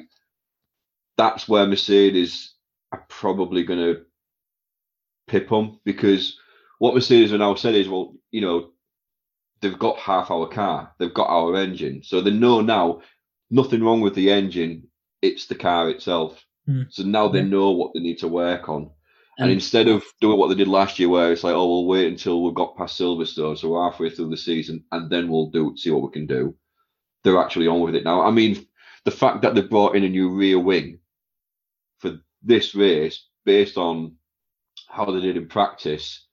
[1.17, 2.53] That's where Mercedes
[2.91, 4.01] are probably going to
[5.27, 6.39] pip them because
[6.79, 8.69] what Mercedes have now said is, well, you know,
[9.61, 13.01] they've got half our car, they've got our engine, so they know now
[13.49, 14.87] nothing wrong with the engine.
[15.21, 16.43] It's the car itself.
[16.67, 16.83] Hmm.
[16.89, 18.91] So now they know what they need to work on.
[19.37, 21.85] And And- instead of doing what they did last year, where it's like, oh, we'll
[21.87, 25.51] wait until we've got past Silverstone, so we're halfway through the season, and then we'll
[25.51, 26.55] do see what we can do.
[27.23, 28.21] They're actually on with it now.
[28.23, 28.65] I mean,
[29.05, 30.99] the fact that they brought in a new rear wing
[31.99, 34.17] for this race, based on
[34.89, 36.25] how they did in practice,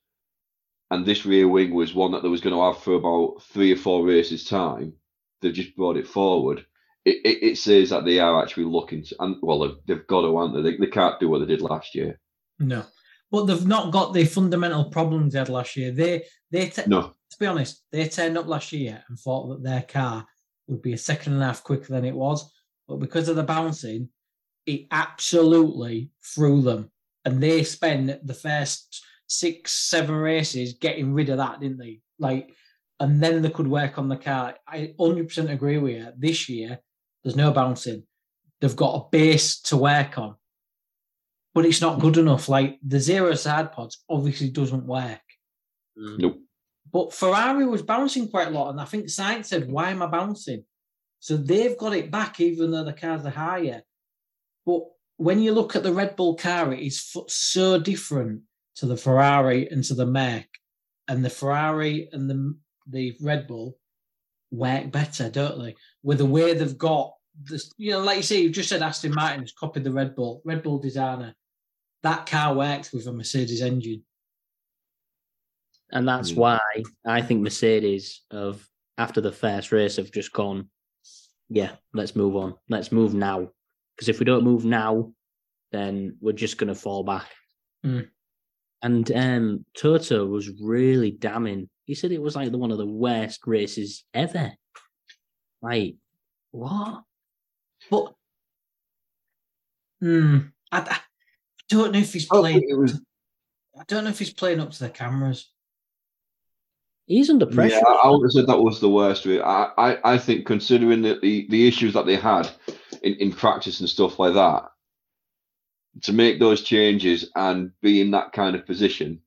[0.91, 3.73] and this rear wing was one that they was going to have for about three
[3.73, 4.95] or four races time.
[5.43, 6.67] They've just brought it forward.
[7.05, 10.23] It, it, it says that they are actually looking to, and well, they've, they've got
[10.23, 10.63] to, aren't they?
[10.63, 10.79] they?
[10.79, 12.21] They can't do what they did last year.
[12.59, 12.85] No.
[13.31, 15.91] But they've not got the fundamental problems they had last year.
[15.91, 19.63] They they te- No, to be honest, they turned up last year and thought that
[19.63, 20.27] their car
[20.69, 22.51] would be a second and a half quicker than it was.
[22.87, 24.09] But because of the bouncing,
[24.67, 26.91] it absolutely threw them.
[27.25, 32.01] And they spent the first six, seven races getting rid of that, didn't they?
[32.19, 32.55] Like,
[33.01, 34.55] and then they could work on the car.
[34.67, 36.09] I 100% agree with you.
[36.17, 36.79] This year,
[37.23, 38.05] there's no bouncing.
[38.61, 40.37] They've got a base to work on,
[41.55, 42.49] but it's not good enough.
[42.49, 45.21] Like, the zero side pods obviously doesn't work.
[45.99, 46.19] Mm.
[46.19, 46.39] nope.
[46.93, 50.07] But Ferrari was bouncing quite a lot, and I think Sainz said, "Why am I
[50.07, 50.65] bouncing?"
[51.19, 53.83] So they've got it back, even though the cars are higher.
[54.67, 54.83] But
[55.17, 58.43] when you look at the Red Bull car, it is so different
[58.77, 60.47] to the Ferrari and to the Merc,
[61.09, 63.79] and the Ferrari and the the Red Bull
[64.51, 65.75] work better, don't they?
[66.03, 69.15] With the way they've got this, you know, like you say, you've just said Aston
[69.15, 71.35] Martin has copied the Red Bull, Red Bull designer.
[72.05, 74.05] That car works with a Mercedes engine.
[75.91, 76.37] And that's Mm.
[76.37, 76.61] why
[77.05, 80.71] I think Mercedes have after the first race have just gone,
[81.49, 82.55] yeah, let's move on.
[82.69, 83.51] Let's move now.
[83.97, 85.13] Because if we don't move now,
[85.73, 87.29] then we're just gonna fall back.
[87.85, 88.09] Mm.
[88.83, 91.71] And um Toto was really damning.
[91.87, 94.53] He said it was like the one of the worst races ever.
[95.63, 95.97] Like,
[96.51, 97.05] what?
[97.91, 98.15] But
[100.01, 100.39] hmm,
[100.71, 101.01] I, I
[101.69, 102.63] don't know if he's Oh, playing.
[102.69, 103.01] it was.
[103.79, 105.51] I don't know if he's playing up to the cameras.
[107.07, 107.75] He's under pressure.
[107.75, 109.27] Yeah, I would have said that was the worst.
[109.27, 112.51] I, I, I think considering the, the, the issues that they had
[113.03, 114.63] in, in practice and stuff like that,
[116.03, 119.21] to make those changes and be in that kind of position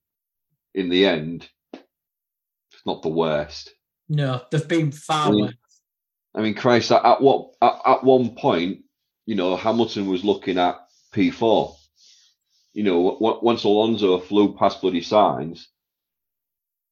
[0.73, 3.73] in the end, it's not the worst.
[4.10, 5.54] No, they've been far I mean, worse.
[6.36, 8.80] I mean, Christ, at, at what at, at one point,
[9.26, 10.78] you know, Hamilton was looking at
[11.12, 11.76] P four.
[12.78, 15.66] You know, once Alonso flew past bloody Sainz,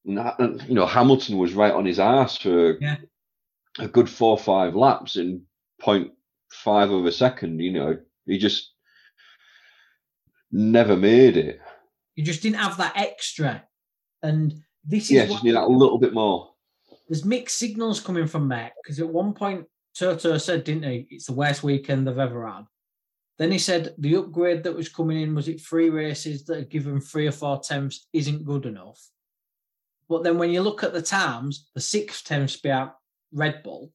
[0.04, 0.34] and, uh,
[0.68, 2.98] you know, Hamilton was right on his ass for Yeah.
[3.78, 5.46] a good four or five laps in
[5.80, 6.12] point
[6.52, 7.60] five of a second.
[7.60, 8.74] You know, he just
[10.52, 11.60] never made it.
[12.16, 13.64] You just didn't have that extra,
[14.24, 16.56] and this is Yeah, just need that a little bit more.
[17.08, 21.28] there's mixed signals coming from Mac because at one point Toto said, didn't he, it's
[21.28, 22.66] the worst weekend they've ever had.
[23.38, 26.70] Then he said the upgrade that was coming in was it three races that had
[26.70, 29.02] given three or four tenths isn't good enough.
[30.08, 32.92] But then when you look at the times, the sixth tenths behind
[33.34, 33.92] Red Bull,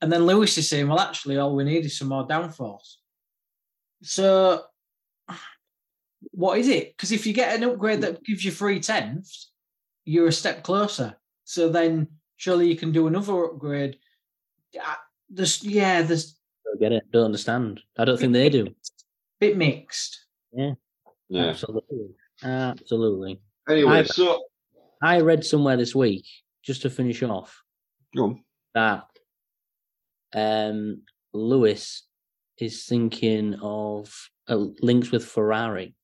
[0.00, 2.96] and then Lewis is saying, well, actually, all we need is some more downforce.
[4.02, 4.64] So,
[6.32, 6.94] what is it?
[6.94, 9.52] Because if you get an upgrade that gives you three tenths,
[10.04, 11.16] you're a step closer.
[11.44, 13.98] So then surely you can do another upgrade.
[15.30, 16.36] There's yeah, there's
[16.84, 17.04] get it.
[17.12, 17.80] Don't understand.
[17.98, 18.74] I don't think they do.
[19.40, 20.26] bit mixed.
[20.52, 20.72] Yeah.
[21.34, 22.08] Absolutely.
[22.42, 23.40] Absolutely.
[23.68, 24.44] Anyway, I- so
[25.02, 26.24] I read somewhere this week,
[26.62, 27.62] just to finish off,
[28.16, 28.44] go on.
[28.74, 29.04] that
[30.34, 32.04] um, Lewis
[32.58, 34.12] is thinking of
[34.48, 35.94] uh, links with Ferrari.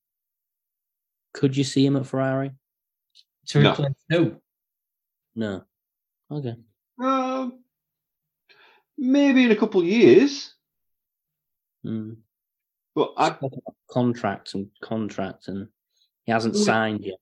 [1.33, 2.51] Could you see him at Ferrari?
[3.47, 3.71] To No.
[3.71, 4.35] replace no.
[5.35, 5.63] No.
[6.29, 6.55] Okay.
[7.01, 7.63] Um,
[8.97, 10.53] maybe in a couple of years,
[11.85, 12.17] Mm.
[12.95, 13.35] but I,
[13.89, 15.67] Contract and contract, and
[16.25, 16.63] he hasn't Yeah.
[16.63, 17.17] signed yet.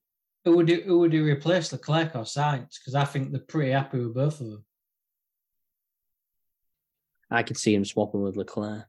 [0.45, 2.79] Who would you, who would you replace Leclerc or Sainz?
[2.79, 4.65] Because I think they're pretty happy with both of them.
[7.31, 8.85] I could see him swapping with Leclerc.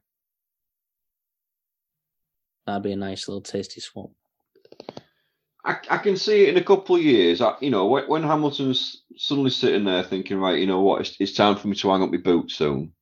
[2.65, 4.11] That'd be a nice little tasty swap.
[5.63, 7.41] I, I can see it in a couple of years.
[7.41, 11.15] I, you know, when, when Hamilton's suddenly sitting there thinking, right, you know what, it's,
[11.19, 12.93] it's time for me to hang up my boots soon.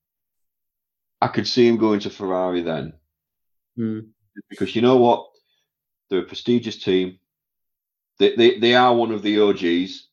[1.22, 2.94] I could see him going to Ferrari then.
[3.78, 4.10] Mm.
[4.50, 5.28] because you know what?
[6.10, 7.20] They're a prestigious team.
[8.18, 10.08] They they, they are one of the OGs.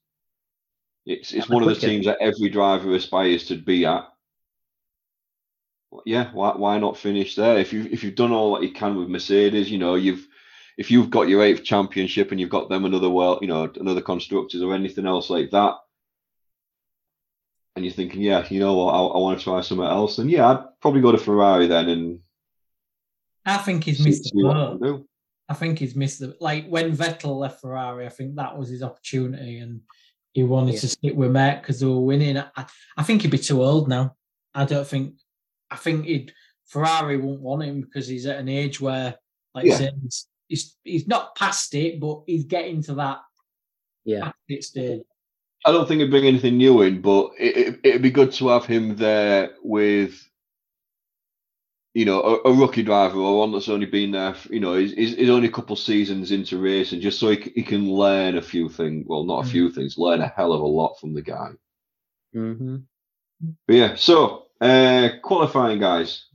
[1.06, 4.08] It's it's one of the teams that every driver aspires to be at.
[6.04, 7.58] Yeah, why why not finish there?
[7.58, 10.26] If you if you've done all that you can with Mercedes, you know you've
[10.76, 14.02] if you've got your eighth championship and you've got them another world, you know another
[14.02, 15.76] constructors or anything else like that,
[17.74, 20.28] and you're thinking, yeah, you know what, I, I want to try something else, then
[20.28, 22.18] yeah, I'd probably go to Ferrari then and
[23.44, 25.06] I think he's missed the I boat.
[25.48, 28.04] I think he's missed the like when Vettel left Ferrari.
[28.06, 29.82] I think that was his opportunity, and
[30.32, 30.80] he wanted Yeah.
[30.80, 32.36] to stick with Merc because they were winning.
[32.38, 34.16] I, I think he'd be too old now.
[34.54, 35.14] I don't think.
[35.70, 36.32] I think he'd
[36.66, 39.14] Ferrari won't want him because he's at an age where,
[39.54, 39.80] like, Yeah.
[39.82, 43.20] you he's, he's he's not past it, but he's getting to that
[44.04, 44.24] Yeah.
[44.24, 45.02] past it stage.
[45.64, 48.48] I don't think it'd bring anything new in, but it, it, it'd be good to
[48.48, 50.25] have him there with,
[51.96, 54.74] you know, a, a rookie driver or one that's only been there, f- you know,
[54.74, 58.36] he's, he's he's only a couple seasons into racing, just so he, he can learn
[58.36, 59.06] a few things.
[59.08, 59.50] Well, not a Mm.
[59.50, 61.52] few things, learn a hell of a lot from the guy.
[62.34, 62.76] hmm
[63.66, 66.26] But yeah, so uh, qualifying guys,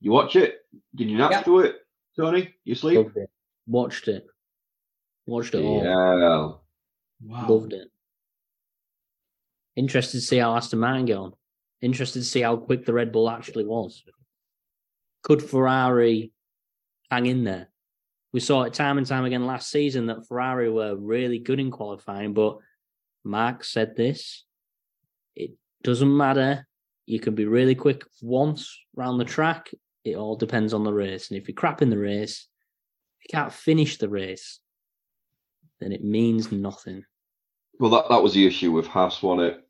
[0.00, 0.66] you watch it?
[0.96, 1.42] Did you nap Yeah.
[1.42, 1.76] to it,
[2.16, 2.52] Tony?
[2.64, 2.96] You sleep?
[3.04, 3.30] Loved it.
[3.68, 4.26] Watched it.
[5.26, 5.84] Watched it all.
[5.84, 7.28] Yeah.
[7.30, 7.48] Wow.
[7.48, 7.86] Loved it.
[9.76, 11.34] Interested to see how Aston Martin get on.
[11.82, 14.02] Interested to see how quick the Red Bull actually was.
[15.22, 16.32] Could Ferrari
[17.10, 17.68] hang in there?
[18.32, 21.70] We saw it time and time again last season that Ferrari were really good in
[21.70, 22.58] qualifying, but
[23.24, 24.44] Mark said this.
[25.34, 25.52] It
[25.82, 26.66] doesn't matter.
[27.06, 29.70] You can be really quick once round the track.
[30.04, 31.30] It all depends on the race.
[31.30, 32.46] And if you're crap in the race,
[33.18, 34.60] if you can't finish the race,
[35.80, 37.04] then it means nothing.
[37.78, 39.66] Well, that, that was the issue with Haas, wasn't it?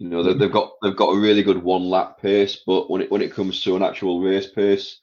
[0.00, 3.02] You know, they, they've got they've got a really good one lap pace, but when
[3.02, 4.98] it when it comes to an actual race pace,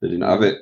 [0.00, 0.58] they didn't have it.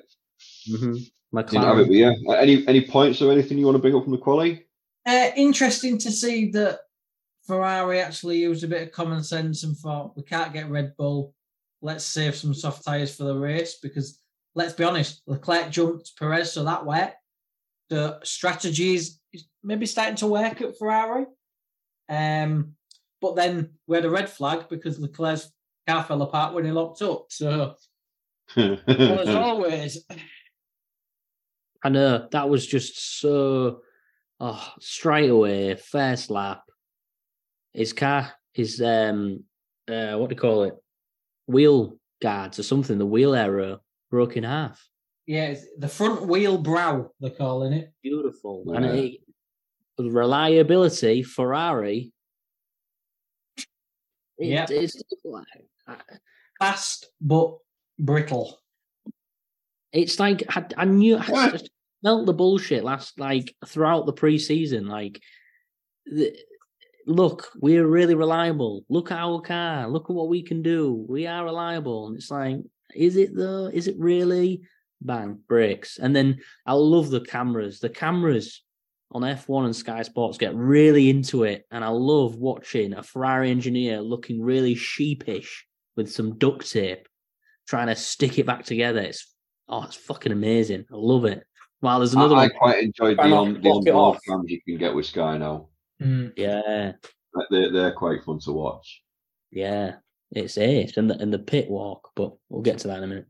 [0.67, 0.95] Mm-hmm.
[1.41, 1.89] Didn't have it.
[1.89, 4.65] But yeah, any any points or anything you want to bring up from the quali?
[5.05, 6.81] Uh, interesting to see that
[7.47, 11.35] Ferrari actually used a bit of common sense and thought we can't get Red Bull.
[11.83, 14.21] Let's save some soft tires for the race because
[14.55, 17.19] let's be honest, Leclerc jumped Perez, so that wet.
[17.91, 21.27] The strategy is is maybe starting to work at Ferrari.
[22.09, 22.77] Um,
[23.25, 25.51] but then we had a red flag because Leclerc's
[25.89, 27.25] car fell apart when he locked up.
[27.31, 27.75] So
[28.55, 30.05] as always,
[31.83, 33.81] I know that was just so
[34.41, 36.65] oh straight away, first lap.
[37.73, 39.45] His car, his um
[39.89, 40.75] uh what do you call it?
[41.47, 44.87] Wheel guards or something, the wheel arrow broke in half.
[45.27, 47.91] yeah, it's the front wheel brow they're calling it.
[48.03, 48.65] Beautiful.
[48.75, 49.21] And it,
[49.99, 52.14] reliability, Ferrari.
[54.39, 54.71] It- Yep.
[54.71, 55.45] it's like
[55.87, 55.97] uh,
[56.59, 57.57] Fast but
[57.99, 58.59] brittle.
[59.93, 61.63] It's like I, I knew I What?
[62.01, 64.89] smelt the bullshit last like throughout the preseason.
[64.89, 65.21] Like,
[66.07, 66.37] the,
[67.07, 68.85] look, we're really reliable.
[68.89, 69.89] Look at our car.
[69.89, 71.05] Look at what we can do.
[71.09, 72.09] We are reliable.
[72.09, 72.57] And it's like,
[72.95, 73.67] is it though?
[73.73, 74.63] Is it really?
[75.01, 75.99] Bang, brakes.
[75.99, 77.79] And then I love the cameras.
[77.79, 78.63] The cameras
[79.13, 81.65] on F1 and Sky Sports get really into it.
[81.71, 87.07] And I love watching a Ferrari engineer looking really sheepish with some duct tape
[87.69, 89.01] trying to stick it back together.
[89.01, 89.33] It's
[89.69, 90.85] oh, it's fucking amazing.
[90.93, 91.45] I love it.
[91.81, 93.95] While there's another I, I quite enjoyed the Try not on to the block it
[93.95, 94.19] off.
[94.27, 95.69] cams you can get with Sky now.
[96.03, 96.33] Mm.
[96.37, 96.93] yeah,
[97.35, 99.03] Like, They're they're quite fun to watch.
[99.53, 99.97] yeah,
[100.33, 103.07] it's ace and the and the pit walk, but we'll get to that in a
[103.07, 103.27] minute.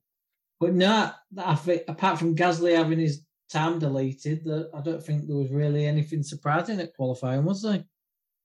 [0.61, 3.23] But no, I think apart from Gasly having his
[3.55, 7.85] time deleted, that I don't think there was really anything surprising at qualifying, was there?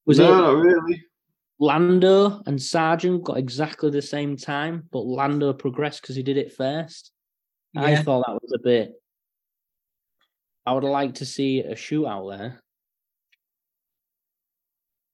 [0.05, 1.03] Was no, it not really.
[1.59, 6.53] Lando and Sargent got exactly the same time, but Lando progressed because he did it
[6.53, 7.11] first.
[7.75, 8.93] I thought that was a bit.
[10.65, 12.61] I would have liked to see a shootout there.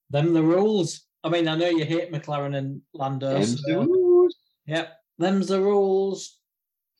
[0.09, 1.05] Them the rules.
[1.23, 3.33] I mean, I know you hate McLaren and Lando.
[3.33, 4.35] Them's the rules.
[4.67, 6.37] yep, them's the rules.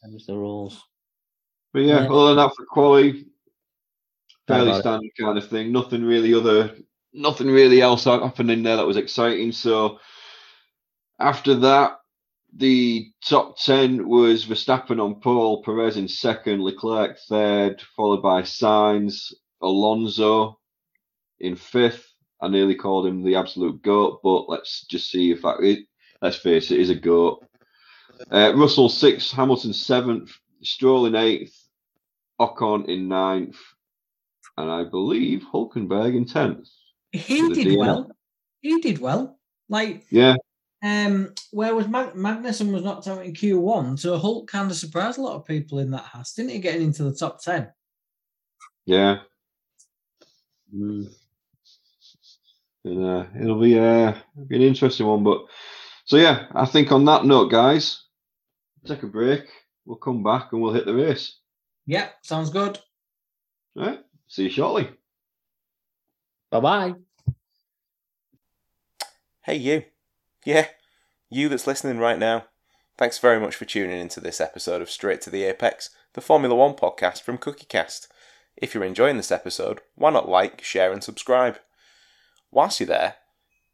[0.01, 0.81] Them's the rules.
[1.75, 2.09] But yeah, Yeah.
[2.09, 3.25] other than that for quali,
[4.47, 4.79] fairly about it.
[4.79, 5.73] standard kind of thing.
[5.73, 6.73] Nothing really other,
[7.11, 9.51] nothing really else happened in there that was exciting.
[9.51, 9.99] So
[11.19, 11.99] after that,
[12.55, 19.33] the top ten was Verstappen on pole, Perez in second, Leclerc third, followed by Sainz,
[19.61, 20.57] Alonso
[21.41, 22.09] in fifth.
[22.39, 25.59] I nearly called him the absolute goat, but let's just see if that.
[25.59, 25.79] It,
[26.21, 27.45] let's face it, is a goat.
[28.31, 31.64] Uh, Russell sixth, Hamilton seventh, Stroll in eighth,
[32.39, 33.57] Ocon in ninth,
[34.57, 36.67] and I believe Hulkenberg in tenth.
[37.11, 38.11] He did well.
[38.61, 39.39] He did well.
[39.69, 40.35] Like Yeah,
[40.83, 45.17] um, where was Mag- Magnussen was knocked out in Q1, so Hulk kind of surprised
[45.17, 46.59] a lot of people in that Haas, didn't he?
[46.59, 47.71] Getting into the top ten.
[48.85, 49.19] Yeah,
[50.75, 51.07] Mm.
[52.83, 55.23] and, uh, it'll be uh, it'll be an interesting one.
[55.23, 55.45] But
[56.05, 58.03] so yeah, I think on that note, guys,
[58.85, 59.43] take a break.
[59.85, 61.39] We'll come back and we'll hit the race.
[61.85, 62.79] Yeah, sounds good.
[63.77, 63.99] All right.
[64.27, 64.89] See you shortly.
[66.49, 66.93] Bye bye.
[69.43, 69.83] Hey, you.
[70.45, 70.67] Yeah,
[71.29, 72.45] you that's listening right now.
[72.97, 76.55] Thanks very much for tuning into this episode of Straight to the Apex, the Formula
[76.55, 78.07] One podcast from CookieCast.
[78.55, 81.59] If you're enjoying this episode, why not like, share, and subscribe?
[82.51, 83.15] Whilst you're there,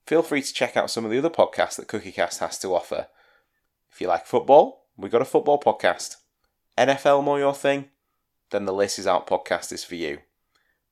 [0.07, 3.07] feel free to check out some of the other podcasts that CookieCast has to offer.
[3.91, 6.15] If you like football, we've got a football podcast.
[6.77, 7.89] NFL more your thing?
[8.51, 10.19] Then the Laces Out podcast is for you.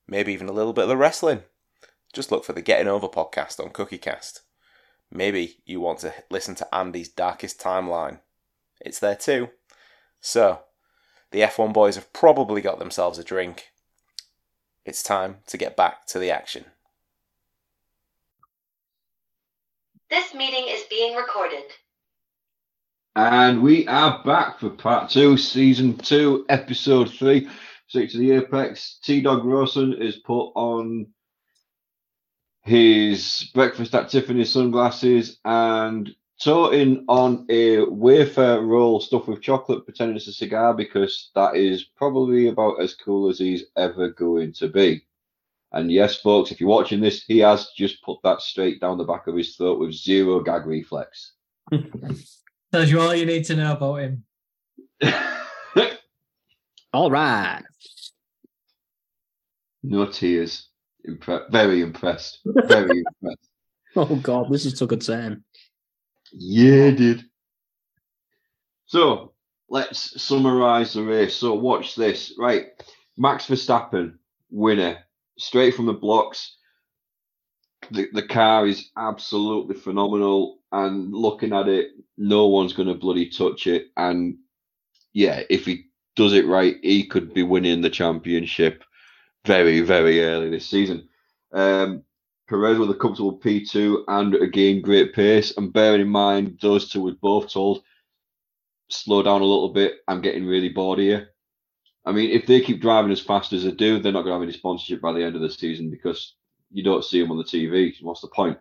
[0.08, 1.44] Maybe even a little bit of the wrestling.
[2.14, 4.40] Just look for the Getting Over podcast on CookieCast.
[5.12, 8.20] Maybe you want to listen to Andy's Darkest Timeline.
[8.80, 9.50] It's there too.
[10.22, 10.62] So,
[11.32, 13.70] the F1 boys have probably got themselves a drink.
[14.86, 16.66] It's time to get back to the action.
[20.10, 21.66] This meeting is being recorded.
[23.22, 27.50] And we are back for part two, season two, episode three.
[27.90, 28.98] Straight to the Apex.
[29.04, 31.06] T Dog Rawson is put on
[32.62, 40.16] his breakfast at Tiffany's sunglasses and toting on a wafer roll stuffed with chocolate, pretending
[40.16, 44.70] it's a cigar because that is probably about as cool as he's ever going to
[44.70, 45.02] be.
[45.74, 49.04] And yes, folks, if you're watching this, he has just put that straight down the
[49.04, 51.34] back of his throat with zero gag reflex.
[52.72, 54.24] Tells you all you need to know about him.
[56.94, 57.62] All right.
[59.84, 60.68] no tears.
[61.08, 62.40] Impre- very impressed.
[62.46, 63.50] Very impressed.
[63.96, 65.44] Oh God, this is took a turn.
[66.32, 67.24] Yeah, dude.
[68.86, 69.34] So
[69.70, 71.36] let's summarize the race.
[71.36, 72.34] So watch this.
[72.38, 72.68] Right.
[73.18, 74.16] Max Verstappen,
[74.50, 74.98] winner.
[75.38, 76.58] Straight from the blocks.
[77.92, 80.59] The the car is absolutely phenomenal.
[80.72, 83.88] And looking at it, no one's gonna bloody touch it.
[83.98, 84.38] And
[85.14, 88.84] yeah, if he does it right, he could be winning the championship
[89.46, 91.08] very, very early this season.
[91.54, 92.04] Um
[92.48, 95.56] Perez with a comfortable P2 and again great pace.
[95.56, 97.84] And bearing in mind, those two were both told
[98.90, 100.00] slow down a little bit.
[100.08, 101.30] I'm getting really bored here.
[102.06, 104.40] I mean, if they keep driving as fast as they do, they're not going to
[104.40, 106.36] have any sponsorship by the end of the season because
[106.72, 107.94] you don't see them on the TV.
[108.02, 108.58] What's the point?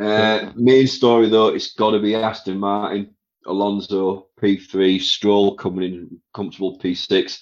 [0.00, 3.14] Uh, main story though, it's got to be Aston Martin,
[3.46, 7.38] Alonso P3, Stroll coming in comfortable P6,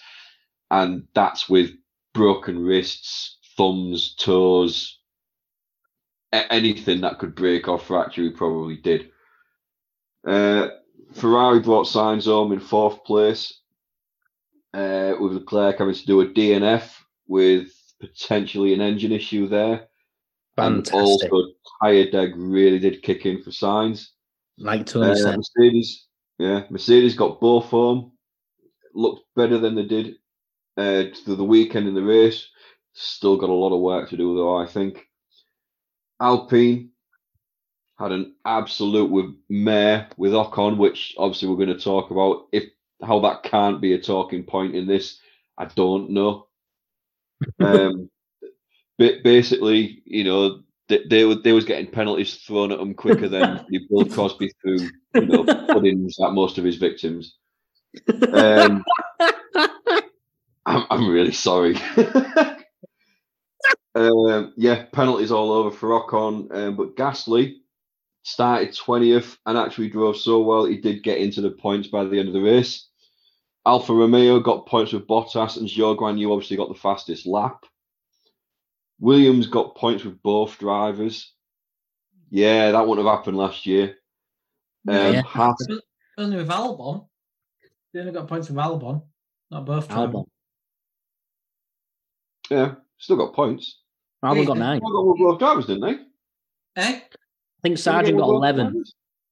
[0.71, 1.71] and that's with
[2.15, 4.99] broken wrists, thumbs, toes,
[6.33, 9.11] anything that could break or fracture, he probably did.
[10.27, 10.69] Uh,
[11.15, 13.61] Ferrari brought Sainz home in fourth place,
[14.75, 16.91] uh, with Leclerc having to do a DNF
[17.29, 19.89] with potentially an engine issue there.
[20.59, 20.95] Fantastic.
[20.95, 24.09] And also, tyre deg really did kick in for Sainz.
[24.59, 25.37] like Tony Uh, said.
[25.37, 26.07] Mercedes,
[26.39, 28.13] yeah, Mercedes got both home.
[28.95, 30.17] Looked better than they did
[30.77, 32.49] uh, through the weekend in the race.
[32.95, 34.57] Still got a lot of work to do, though.
[34.57, 35.07] I think
[36.21, 36.91] Alpine
[37.99, 42.47] had an absolute with mare with Ocon, which obviously we're going to talk about.
[42.53, 42.65] If
[43.03, 45.21] how that can't be a talking point in this,
[45.57, 46.49] I don't know.
[47.61, 48.11] um,
[48.99, 53.65] basically, you know, they, they were they was getting penalties thrown at them quicker than
[53.69, 57.37] the Bill Cosby threw, you know, puddings at most of his victims.
[58.33, 58.85] Um,
[60.67, 61.77] I'm, I'm really sorry.
[63.95, 67.57] um, yeah, penalties all over for Ocon, um, but Gasly
[68.23, 72.19] started 20th and actually drove so well he did get into the points by the
[72.19, 72.89] end of the race.
[73.65, 77.65] Alfa Romeo got points with Bottas and Zhou Guan Yu obviously got the fastest lap.
[79.01, 81.33] Williams got points with both drivers.
[82.31, 83.97] Yeah, that wouldn't have happened last year.
[84.89, 85.23] Um, Yeah.
[85.23, 85.57] Haas,
[86.17, 87.07] Only with Albon.
[87.93, 89.03] They only got points with Albon,
[89.51, 89.89] not both.
[89.89, 90.15] times.
[90.15, 90.25] Albon.
[92.51, 93.81] yeah, still got points.
[94.25, 94.63] Albon got Yeah.
[94.63, 94.81] nine.
[94.81, 95.83] They got with both drivers, didn't
[96.77, 96.83] they?
[96.83, 97.01] Eh?
[97.01, 97.03] I
[97.63, 98.67] think Sargent They got eleven.
[98.67, 98.85] I think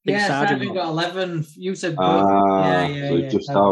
[0.05, 1.47] Yeah, Sargent Sargent got- got 11.
[1.57, 2.05] You said both.
[2.07, 3.29] Ah, yeah, yeah, so yeah.
[3.29, 3.65] just Sargent.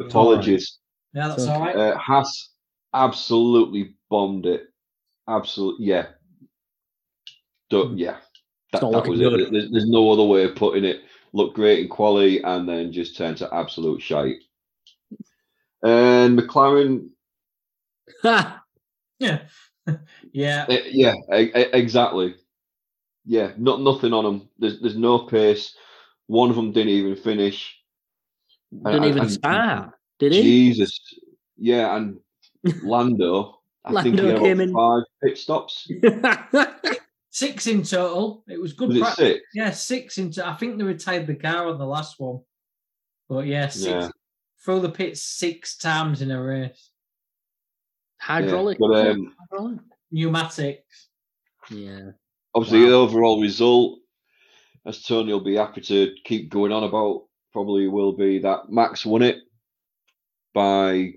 [0.00, 0.06] out.
[0.06, 0.78] Apologies.
[1.12, 1.76] Yeah, that's So, all right.
[1.76, 2.50] Uh, Haas
[2.92, 4.66] absolutely bombed it.
[5.28, 6.06] Absolutely, yeah.
[7.70, 8.18] Don't, yeah,
[8.72, 9.40] that, that was good.
[9.40, 9.52] it.
[9.52, 11.02] There's, there's no other way of putting it.
[11.32, 14.36] Look great in quality and then just turn to absolute shite.
[15.82, 17.08] And McLaren,
[18.24, 18.58] yeah.
[20.32, 20.66] yeah.
[20.68, 22.36] eh, yeah, exactly.
[23.26, 24.48] yeah, not nothing on them.
[24.58, 25.74] There's there's no pace.
[26.26, 27.76] One of them didn't even finish.
[28.72, 30.42] Didn't And- even and- start, did he?
[30.42, 30.98] Jesus,
[31.56, 32.18] yeah, and
[32.82, 33.60] Lando.
[33.84, 35.88] I think he had came in- five pit stops.
[37.30, 38.44] Six in total.
[38.48, 38.90] It was good.
[38.90, 39.40] Was it six?
[39.54, 40.30] Yeah, six in.
[40.32, 42.40] To- I think they retired the car on the last one.
[43.28, 44.08] But yeah, six Yeah.
[44.64, 46.90] through the pit six times in a race.
[48.20, 48.78] Hydraulic.
[48.80, 49.80] Yeah, but, um, Hydraulic?
[50.12, 51.08] Pneumatics.
[51.70, 52.10] Yeah.
[52.54, 52.86] Obviously, Wow.
[52.88, 53.98] the overall result,
[54.86, 59.04] as Tony will be happy to keep going on about, probably will be that Max
[59.04, 59.38] won it
[60.54, 61.14] by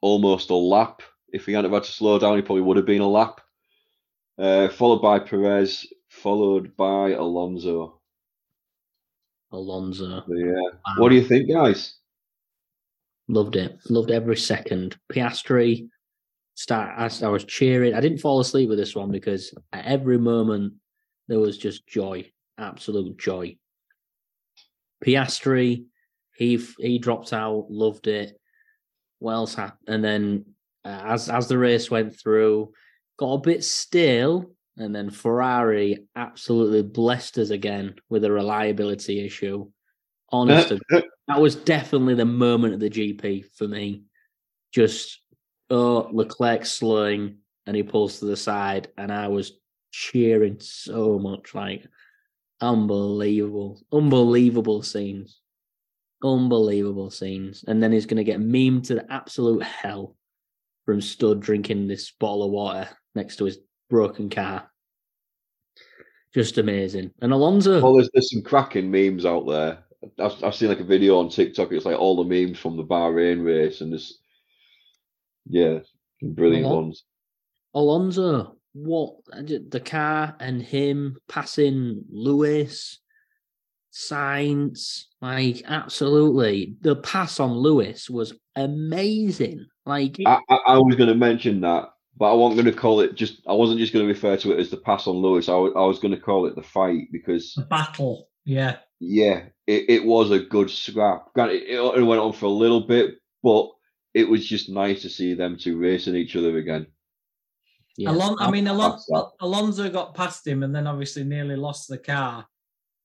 [0.00, 1.02] almost a lap.
[1.32, 3.40] If he hadn't had to slow down, he probably would have been a lap.
[4.38, 8.00] Uh, followed by Perez, followed by Alonso.
[9.52, 10.24] Alonso.
[10.28, 10.52] Yeah.
[10.52, 10.94] Wow.
[10.98, 11.94] What do you think, guys?
[13.28, 13.78] Loved it.
[13.88, 14.96] Loved every second.
[15.12, 15.88] Piastri
[16.54, 17.94] start as I was cheering.
[17.94, 20.74] I didn't fall asleep with this one because at every moment
[21.28, 23.56] there was just joy, absolute joy.
[25.04, 25.86] Piastri,
[26.36, 28.38] he he dropped out, loved it.
[29.18, 29.88] What else happened?
[29.88, 30.44] And then
[30.86, 32.72] uh, as as the race went through,
[33.18, 39.68] got a bit stale, and then Ferrari absolutely blessed us again with a reliability issue.
[40.30, 40.80] Honest to
[41.28, 44.02] that was definitely the moment of the GP for me.
[44.72, 45.20] Just
[45.70, 49.52] oh, Leclerc slowing and he pulls to the side, and I was
[49.90, 51.84] cheering so much, like
[52.60, 55.40] unbelievable, unbelievable scenes,
[56.22, 57.64] unbelievable scenes.
[57.66, 60.14] And then he's going to get memed to the absolute hell
[60.86, 63.58] from Stud drinking this bottle of water next to his
[63.90, 64.70] broken car.
[66.32, 67.10] Just amazing.
[67.20, 69.84] And Alonso, Well, there's, there's some cracking memes out there.
[70.20, 71.72] I've, I've seen like a video on TikTok.
[71.72, 74.20] It's like all the memes from the Bahrain race, and there's
[75.48, 75.80] yeah,
[76.22, 77.04] brilliant Alon- ones.
[77.74, 83.00] Alonso, what the car and him passing Lewis,
[83.92, 86.76] Sainz, like absolutely.
[86.82, 89.66] The pass on Lewis was amazing.
[89.86, 93.00] Like I, I, I was going to mention that, but I wasn't going to call
[93.00, 93.40] it just.
[93.46, 95.48] I wasn't just going to refer to it as the pass on Lewis.
[95.48, 98.28] I, wa- I was going to call it the fight because The battle.
[98.44, 98.76] Yeah.
[99.00, 101.32] yeah, it, it was a good scrap.
[101.34, 103.70] Granted, it only went on for a little bit, but
[104.14, 106.86] it was just nice to see them two racing each other again.
[107.96, 109.00] yeah, Alon- I mean, Alon-
[109.40, 112.46] Alonso got past him and then obviously nearly lost the car.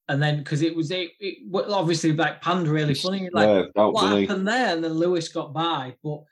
[0.10, 3.30] And then because it was it, it obviously like panned really funny.
[3.32, 4.76] Like yeah, what didn't happened there?
[4.76, 6.24] And then Lewis got by, but ha-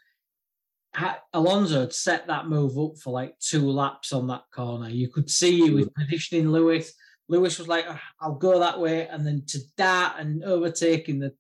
[1.34, 4.90] Alonso had set that move up for like two laps on that corner.
[4.90, 6.94] You could see he was positioning Lewis.
[7.28, 11.34] Lewis was like, "Ah, "I'll go that way," and then to dart and overtaking the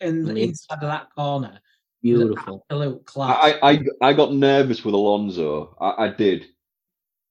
[0.00, 1.60] in the inside of that corner.
[2.02, 2.66] beautiful.
[2.70, 3.38] Absolute class.
[3.40, 5.76] I, I I got nervous with Alonso.
[5.80, 6.46] I, I did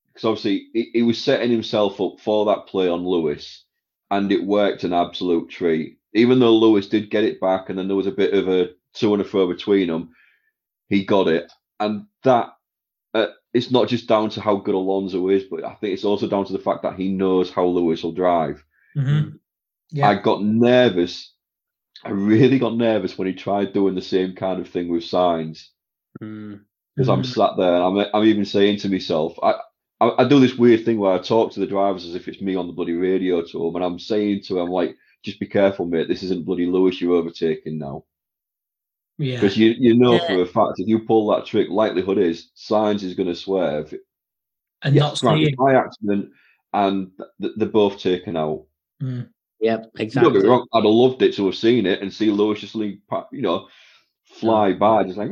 [0.08, 3.66] because obviously he, he was setting himself up for that play on Lewis,
[4.12, 5.98] and it worked an absolute treat.
[6.14, 8.70] Even though Lewis did get it back, and then there was a bit of a
[8.96, 10.14] to and a fro between them,
[10.94, 12.50] he got it, and that
[13.14, 16.28] uh, it's not just down to how good Alonso is, but I think it's also
[16.28, 18.64] down to the fact that he knows how Lewis will drive.
[18.98, 19.40] Mhm.
[19.92, 20.10] Yeah.
[20.10, 21.32] I got nervous.
[22.04, 25.68] I really got nervous when he tried doing the same kind of thing with Sainz
[26.22, 26.62] Mm.
[26.96, 27.34] because I'm Mhm.
[27.34, 29.54] sat there and I'm I'm even saying to myself, I,
[30.02, 32.42] I I do this weird thing where I talk to the drivers as if it's
[32.42, 35.48] me on the bloody radio to them, and I'm saying to them like, just be
[35.48, 36.08] careful, mate.
[36.08, 38.04] This isn't bloody Lewis you're overtaking now,
[39.18, 39.40] yeah.
[39.40, 40.28] because you you know Yeah.
[40.28, 43.94] for a fact if you pull that trick, likelihood is Sainz is going to swerve.
[44.84, 45.56] and not Yes, granted, seeing.
[45.56, 46.30] by accident,
[46.74, 47.12] and
[47.42, 48.66] th- they're both taken out.
[49.02, 49.30] Mm.
[49.62, 50.34] Yep, Don't exactly.
[50.34, 52.76] get me wrong, I'd have loved it to have seen it and see Lewis just
[52.76, 53.00] leave,
[53.32, 53.68] you know,
[54.26, 55.30] fly by, just like,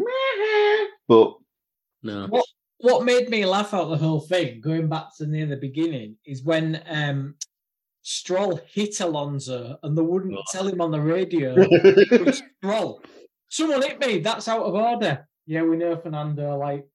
[1.08, 1.36] but
[2.04, 2.28] No.
[2.28, 2.46] What
[2.80, 6.44] what made me laugh out the whole thing, going back to near the beginning, is
[6.44, 7.36] when um
[8.04, 10.42] Stroll hit Alonso and they wouldn't Oh.
[10.52, 11.56] tell him on the radio.
[12.32, 13.02] Stroll,
[13.52, 14.20] someone hit me.
[14.20, 15.28] That's out of order.
[15.45, 16.58] Yeah, we know Fernando.
[16.58, 16.88] Like,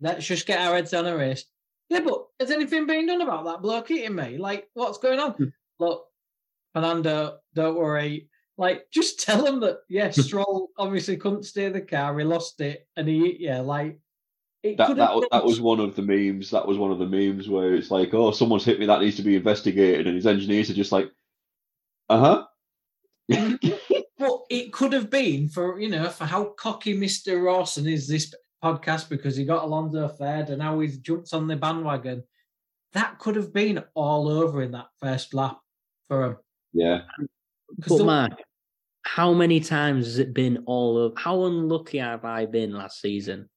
[0.00, 1.44] let's just get our heads on a race.
[1.90, 4.38] Yeah, but has anything been done about that bloke hitting me?
[4.38, 5.32] Like, what's going on?
[5.32, 5.44] Hmm.
[5.78, 6.06] Look,
[6.72, 8.28] Fernando, don't worry.
[8.56, 9.80] Like, just tell him that.
[9.88, 10.20] Yeah, Hmm.
[10.22, 12.18] Stroll obviously couldn't steer the car.
[12.18, 13.98] He lost it, and he yeah, like.
[14.62, 16.52] It that that was, that was one of the memes.
[16.52, 18.86] That was one of the memes where it's like, oh, someone's hit me.
[18.86, 21.10] That needs to be investigated, and his engineers are just like,
[22.08, 22.44] uh
[23.28, 23.68] huh.
[24.22, 28.32] But it could have been for you know for how cocky Mister Rawson is this
[28.62, 32.22] podcast because he got Alonso third and now he's jumped on the bandwagon.
[32.92, 35.58] That could have been all over in that first lap
[36.08, 36.36] for him.
[36.72, 37.00] yeah,
[37.78, 38.32] But the- Mark,
[39.02, 43.48] how many times has it been all of how unlucky have I been last season?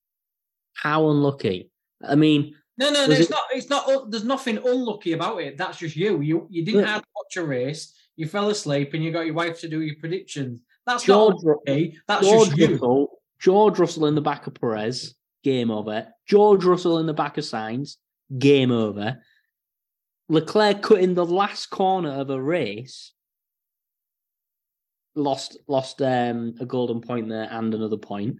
[0.73, 1.69] How unlucky?
[2.03, 3.11] I mean, No, no, no.
[3.13, 3.43] It's it- not.
[3.53, 4.09] It's not.
[4.11, 5.57] There's nothing unlucky about it.
[5.57, 6.21] That's just you.
[6.21, 6.87] You you didn't Yeah.
[6.93, 7.93] have to watch a race.
[8.17, 10.61] You fell asleep, and you got your wife to do your predictions.
[10.85, 11.95] That's George, not Ru- okay.
[12.07, 12.71] That's George just you.
[12.73, 16.07] Russell, George Russell in the back of Perez, game over.
[16.27, 17.97] George Russell in the back of Sainz,
[18.37, 19.21] game over.
[20.29, 23.11] Leclerc cutting the last corner of a race,
[25.15, 28.39] lost lost um, a golden point there and another point.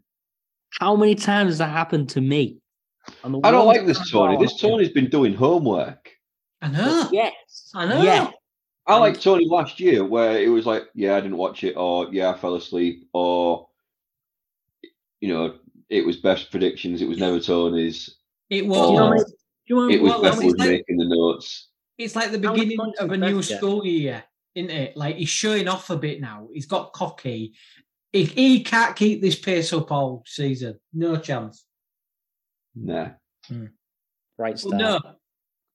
[0.80, 2.57] How many times has that happened to me?
[3.23, 4.38] And the I don't like this Tony.
[4.38, 6.11] This Tony's been doing homework.
[6.61, 7.09] I it- know.
[7.11, 7.34] Yes,
[7.76, 8.01] I know.
[8.01, 8.32] Yeah,
[8.88, 12.07] I like Tony last year, where it was like, yeah, I didn't watch it, or
[12.13, 13.67] yeah, I fell asleep, or
[15.21, 15.55] you know,
[15.89, 17.01] it was best predictions.
[17.01, 18.17] It was never Tony's.
[18.49, 18.77] It was.
[18.88, 19.23] Do you know do
[19.67, 21.69] you know It was what- well, Beth was like- making the notes.
[21.97, 24.23] It's like the beginning of a new Beth school year,
[24.53, 24.97] isn't it?
[24.97, 26.49] Like he's showing off a bit now.
[26.53, 27.53] He's got cocky.
[28.11, 30.77] He, he can't keep this pace up all season.
[30.93, 31.65] No chance.
[32.75, 33.11] Nah.
[33.47, 33.67] Hmm.
[34.38, 34.99] right Well, no.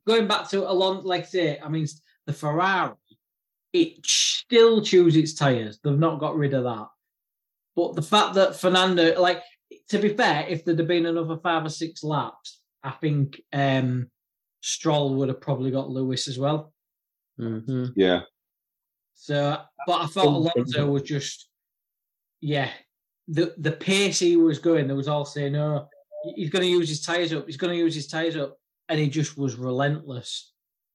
[0.06, 1.86] Going back to Alonso, like I say, I mean,
[2.30, 2.92] the Ferrari,
[3.72, 5.80] it still chews its tires.
[5.82, 6.88] They've not got rid of that.
[7.74, 9.42] But the fact that Fernando, like,
[9.88, 14.08] to be fair, if there'd have been another five or six laps, I think um,
[14.60, 16.72] Stroll would have probably got Lewis as well.
[17.38, 17.92] Mhm.
[17.96, 18.20] Yeah.
[19.14, 21.48] So, but I thought Alonso was just,
[22.40, 22.70] yeah,
[23.28, 25.88] the the pace he was going, there was all saying, "Oh,
[26.36, 28.56] he's going to use his tires up, he's going to use his tires up,
[28.88, 30.49] and he just was relentless,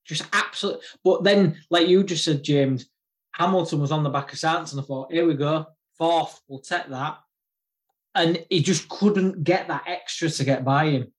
[0.05, 0.79] just absolute.
[1.03, 2.87] But then, like you just said, James,
[3.33, 5.65] Hamilton was on the back of Sainz, and I thought, here we go,
[5.97, 7.17] fourth, we'll take that,
[8.13, 11.11] and he just couldn't get that extra to get by him.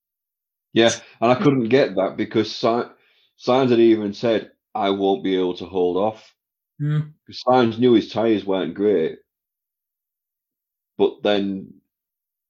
[0.73, 5.57] Yeah, and I couldn't get that because Sainz had even said, I won't be able
[5.57, 6.35] to hold off.
[6.79, 7.01] Hmm.
[7.27, 9.19] Because Sainz knew his tyres weren't great.
[10.99, 11.75] But then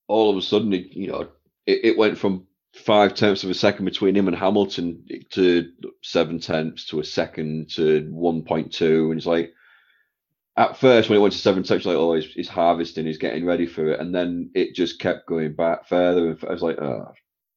[0.08, 1.28] all of a sudden, it, you know,
[1.66, 2.46] it, it went from
[2.76, 5.70] five tenths of a second between him and Hamilton to
[6.02, 9.10] seven tenths to a second to 1.2.
[9.10, 9.52] And it's like,
[10.56, 13.44] at first, when it went to seven tenths, like, oh, he's, he's harvesting, he's getting
[13.44, 14.00] ready for it.
[14.00, 16.30] And then it just kept going back further.
[16.30, 17.12] And I was like, oh,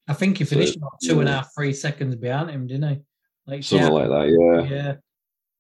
[0.07, 2.89] I think he So, finished about two and a half, three seconds behind him, didn't
[2.89, 3.01] he?
[3.45, 4.67] Like something yeah, like that.
[4.72, 4.95] Yeah.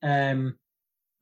[0.03, 0.31] yeah.
[0.31, 0.57] Um,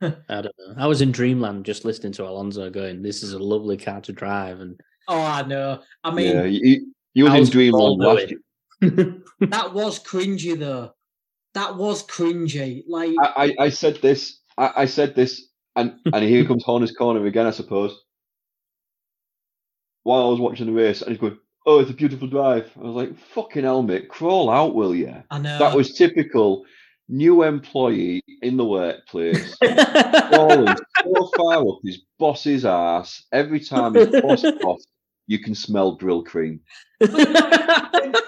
[0.00, 0.74] I don't know.
[0.76, 4.12] I was in dreamland just listening to Alonso going, "This is a lovely car to
[4.12, 5.82] drive," and oh, I know.
[6.04, 9.22] I mean, yeah, you, you was How's in Dreamland Paul last year.
[9.40, 10.92] that was cringy though.
[11.54, 12.84] That was cringy.
[12.86, 14.38] Like, I, I, I said this.
[14.56, 17.46] I, I said this, and and here comes Horner's corner again.
[17.46, 17.98] I suppose.
[20.04, 22.80] While I was watching the race, and he's going, "Oh, it's a beautiful drive." I
[22.84, 25.58] was like, "Fucking hell, mate, crawl out, will you?" I know.
[25.58, 26.64] That was typical
[27.08, 34.08] new employee in the workplace, crawling so far up his boss's ass every time his
[34.08, 34.86] boss coughs.
[35.28, 36.60] You can smell grill cream.
[36.98, 37.12] when,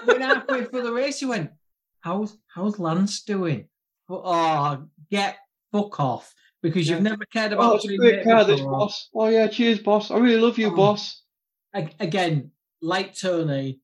[0.05, 1.51] when halfway through the race, he went,
[1.99, 3.67] "How's how's Lance doing?"
[4.07, 5.37] Oh, get
[5.71, 7.73] fuck off because you've never cared about.
[7.73, 9.09] Oh, it's a great car, this boss.
[9.15, 10.11] Oh yeah, cheers, boss.
[10.11, 10.75] I really love you, Oh.
[10.75, 11.23] boss.
[11.73, 13.79] Again, like Tony,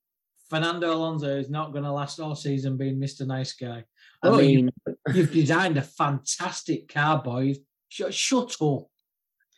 [0.49, 3.25] Fernando Alonso is not going to last all season being Mr.
[3.25, 3.83] Nice Guy.
[4.23, 4.69] I Oh, you- mean,
[5.13, 7.57] You've designed a fantastic car, boys.
[7.89, 8.87] Shut, shut up.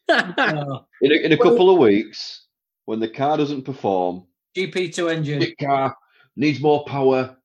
[0.09, 2.45] Uh, In a, in a couple of weeks,
[2.89, 4.23] when the car doesn't perform,
[4.57, 5.39] GP2 engine.
[5.39, 5.95] the car
[6.35, 7.37] needs more power.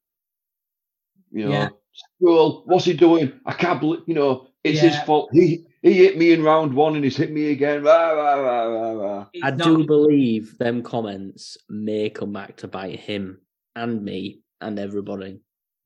[1.30, 1.68] You know, Yeah.
[1.92, 3.30] Stroll, what's he doing?
[3.44, 5.28] I can't believe, you know, it's his fault.
[5.34, 7.82] He he hit me in round one and he's hit me again.
[7.82, 9.26] Rah, rah, rah, rah, rah.
[9.42, 13.42] I not- do believe them comments may come back to bite him
[13.76, 15.40] and me and everybody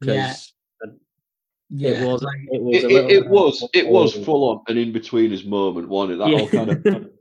[0.04, 0.28] Yeah.
[0.28, 0.52] because
[1.70, 4.92] yeah, it was it was It, it, it was it was full on an in
[4.92, 6.18] between his moment, wasn't it?
[6.18, 6.40] That Yeah.
[6.42, 7.10] all kind of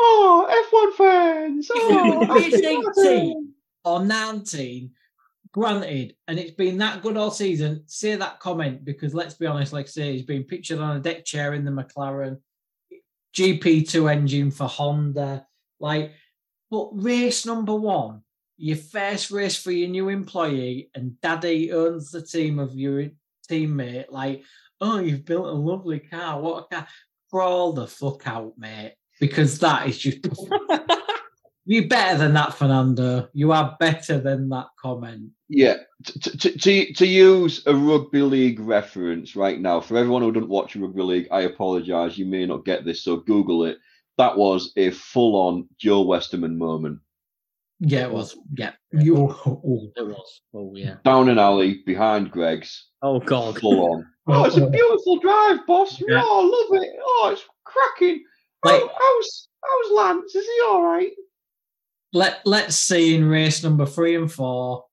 [0.00, 1.70] oh F1 fans.
[1.74, 3.52] Oh, If it's 18
[3.84, 4.90] or 19,
[5.52, 9.72] granted, and it's been that good all season, say that comment because let's be honest,
[9.72, 12.38] like I say, he's been pictured on a deck chair in the McLaren,
[13.34, 15.46] GP2 engine for Honda.
[15.78, 16.12] Like,
[16.70, 18.22] but race number one,
[18.56, 23.08] your first race for your new employee, and daddy owns the team of your
[23.50, 24.10] teammate.
[24.10, 24.44] Like,
[24.80, 26.40] oh, you've built a lovely car.
[26.40, 26.88] What a car.
[27.30, 28.94] Crawl the fuck out, mate.
[29.20, 30.18] Because that is just
[31.66, 33.28] You're better than that, Fernando.
[33.32, 35.30] You are better than that comment.
[35.48, 40.32] Yeah, to, to, to, to use a rugby league reference right now, for everyone who
[40.32, 42.18] doesn't watch rugby league, I apologise.
[42.18, 43.78] You may not get this, so Google it.
[44.18, 46.98] That was a full on Joe Westerman moment.
[47.78, 48.36] Yeah, it was.
[48.56, 48.72] Yeah.
[48.92, 49.16] You.
[49.46, 50.40] oh, It was.
[50.54, 50.96] Oh yeah.
[51.04, 53.58] Down an alley behind Greggs, Oh god.
[53.58, 54.06] full on.
[54.26, 56.00] Oh, it's a beautiful drive, boss.
[56.00, 56.22] Yeah.
[56.22, 56.90] Oh, I love it.
[57.02, 58.22] Oh, it's cracking.
[58.64, 60.34] Like- oh, how's, how's Lance?
[60.34, 61.12] Is he all right?
[62.12, 64.84] Let Let's see in race number three and four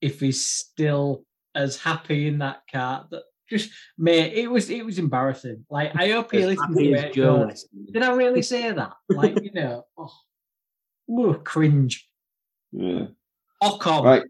[0.00, 3.06] if he's still as happy in that car.
[3.10, 5.64] That just mate, it was it was embarrassing.
[5.70, 7.12] Like I hope you As listen happy to it.
[7.14, 7.50] Joe.
[7.92, 8.92] Did I really say that?
[9.08, 10.12] Like you know, oh,
[11.10, 12.06] ooh, cringe.
[12.72, 13.06] Yeah.
[13.62, 14.04] Ocon.
[14.04, 14.22] Right.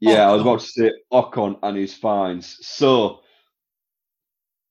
[0.00, 2.58] Yeah, I was about to say Ocon and his fines.
[2.60, 3.20] So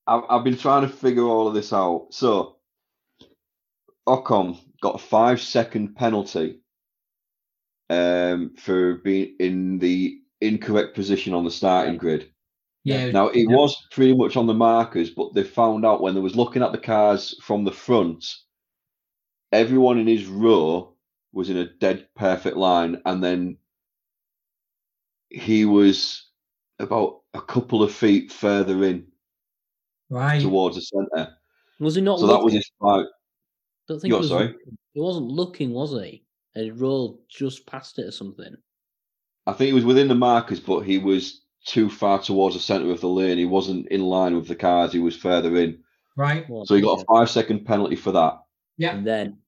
[0.05, 2.07] I've, I've been trying to figure all of this out.
[2.11, 2.52] So
[4.07, 6.59] Ocon got a five second penalty
[7.89, 12.29] um, for being in the incorrect position on the starting grid.
[12.83, 13.11] Yeah.
[13.11, 13.55] Now it yeah.
[13.55, 16.71] was pretty much on the markers, but they found out when they was looking at
[16.71, 18.25] the cars from the front,
[19.51, 20.93] everyone in his row
[21.31, 23.57] was in a dead perfect line, and then
[25.29, 26.29] he was
[26.79, 29.07] about a couple of feet further in
[30.09, 30.41] right.
[30.41, 31.33] towards the centre.
[31.79, 33.05] Was he not So that was his five.
[33.87, 34.55] Don't think You're he was sorry?
[34.93, 36.23] He wasn't looking, was he?
[36.55, 38.55] And he rolled just past it or something.
[39.45, 42.91] I think he was within the markers, but he was too far towards the centre
[42.91, 43.37] of the lane.
[43.37, 44.93] He wasn't in line with the cars.
[44.93, 45.79] He was further in.
[46.15, 46.47] Right.
[46.49, 47.03] Well, So he got yeah.
[47.07, 48.39] a five second penalty for that.
[48.77, 48.95] Yeah.
[48.95, 49.39] And then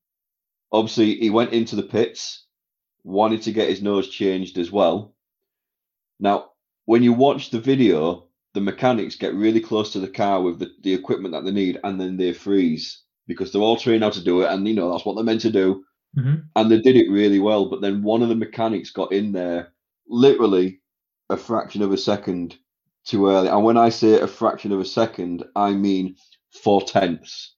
[0.71, 2.45] obviously he went into the pits,
[3.03, 5.13] wanted to get his nose changed as well.
[6.19, 6.51] Now,
[6.85, 10.71] when you watch the video, the mechanics get really close to the car with the,
[10.81, 14.23] the equipment that they need, and then they freeze because they're all trained how to
[14.23, 15.83] do it, and you know that's what they're meant to do.
[16.17, 16.43] Mhm.
[16.55, 19.73] And they did it really well, but then one of the mechanics got in there
[20.07, 20.81] literally
[21.29, 22.57] a fraction of a second
[23.05, 23.49] too early.
[23.49, 26.15] And when I say a fraction of a second, I mean
[26.63, 27.55] four tenths.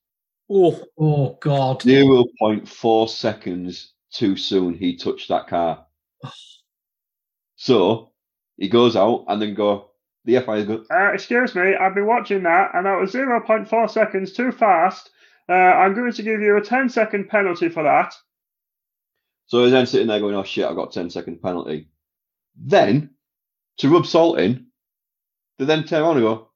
[0.49, 1.81] oh, Oh God.
[1.81, 5.85] 0.4 seconds too soon he touched that car.
[7.55, 8.11] So
[8.57, 9.91] he goes out and then go,
[10.25, 14.33] the FIA goes, uh, excuse me, I've been watching that and that was 0.4 seconds
[14.33, 15.09] too fast.
[15.49, 18.13] Uh, I'm going to give you a 10 second penalty for that.
[19.45, 21.89] So he's then sitting there going, oh shit, I've got a 10 second penalty.
[22.55, 23.11] Then,
[23.77, 24.67] to rub salt in,
[25.57, 26.49] they then turn around and go,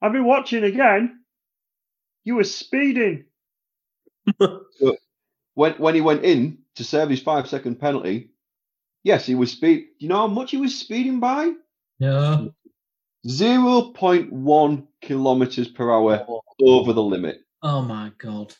[0.00, 1.20] I've been watching again.
[2.24, 3.24] You were speeding.
[4.38, 4.96] So
[5.54, 8.30] when when he went in to serve his five second penalty,
[9.02, 9.80] yes, he was speed.
[9.98, 11.52] Do you know how much he was speeding by?
[12.00, 12.52] No.
[13.28, 16.26] Zero point one kilometers per hour
[16.60, 17.40] over the limit.
[17.62, 18.54] Oh my God.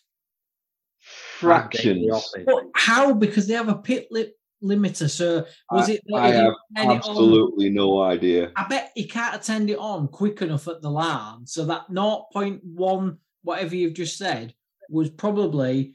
[1.00, 2.32] Fractions.
[2.46, 3.12] But how?
[3.12, 5.10] Because they have a pit lip limiter.
[5.10, 6.02] So was I- it?
[6.14, 8.52] I he have turn it absolutely no idea.
[8.56, 13.18] I bet he can't attend it on quick enough at the line, so that 0.1,
[13.42, 14.54] whatever you've just said,
[14.88, 15.94] was probably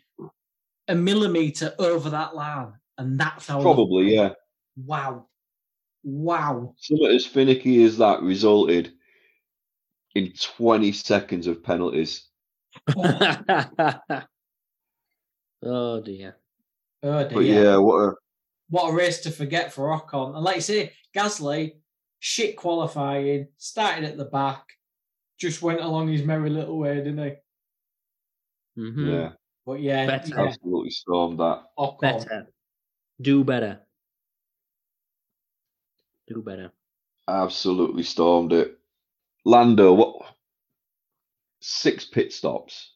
[0.88, 3.62] a millimeter over that line, and that's how.
[3.62, 4.34] Probably, yeah.
[4.76, 5.28] Wow,
[6.04, 6.74] wow.
[6.78, 8.94] Something as finicky as that resulted
[10.14, 12.27] in 20 seconds of penalties.
[15.64, 16.38] Oh dear.
[17.04, 17.64] Oh But dear.
[17.64, 18.14] yeah, what a
[18.70, 20.36] What a race to forget for Ocon.
[20.36, 21.74] And like you say, Gasly,
[22.20, 24.64] shit qualifying, started at the back,
[25.40, 28.82] just went along his merry little way, didn't he?
[28.82, 29.08] Mhm.
[29.12, 29.32] yeah,
[29.66, 30.30] But yeah, Better.
[30.36, 31.64] yeah absolutely stormed that.
[31.78, 32.00] Ocon.
[32.02, 32.48] Better.
[33.22, 33.80] Do better.
[36.28, 36.72] Do better.
[37.28, 38.78] Absolutely stormed it.
[39.46, 40.36] Lando, what?
[41.70, 42.94] Six pit stops.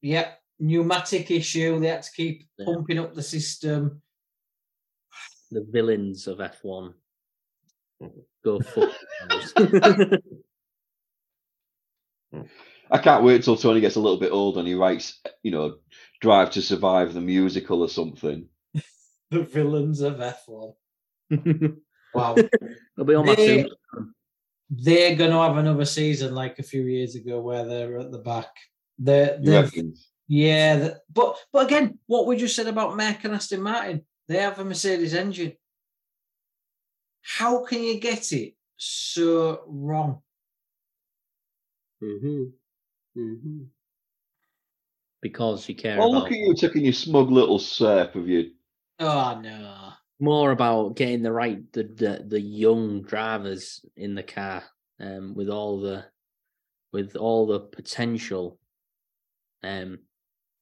[0.00, 1.78] Yep, pneumatic issue.
[1.78, 2.64] They had to keep Yeah.
[2.64, 4.00] pumping up the system.
[5.50, 6.94] The villains of F1.
[8.44, 8.90] Go fuck
[9.30, 9.52] yourselves.
[12.90, 15.76] I can't wait till Tony gets a little bit old and he writes, you know,
[16.22, 18.48] Drive to Survive the musical or something.
[19.30, 20.72] The villains of F1.
[22.14, 22.34] Wow.
[22.98, 24.14] I'll be on my They- tombstone.
[24.74, 28.18] They're going to have another season like a few years ago where they're at the
[28.18, 28.48] back.
[28.98, 29.94] They're, they've, reckon?
[30.28, 34.38] yeah, the- but but again, what we just said about Merc and Aston Martin, they
[34.38, 35.52] have a Mercedes engine.
[37.20, 40.22] How can you get it so wrong?
[42.02, 42.42] Mm-hmm.
[43.20, 43.58] Mm-hmm.
[45.20, 48.44] Because you care Oh, about look at you taking your smug little sip of your.
[48.98, 49.81] Oh no.
[50.22, 54.62] More about getting the right the, the the young drivers in the car
[55.00, 56.04] um with all the
[56.92, 58.56] with all the potential
[59.64, 59.98] um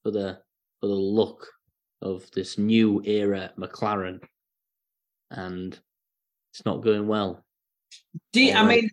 [0.02, 0.38] for the
[0.80, 1.46] for the look
[2.00, 4.20] of this new era McLaren
[5.30, 5.78] and
[6.52, 7.44] it's not going well.
[8.32, 8.90] Do you, I mean,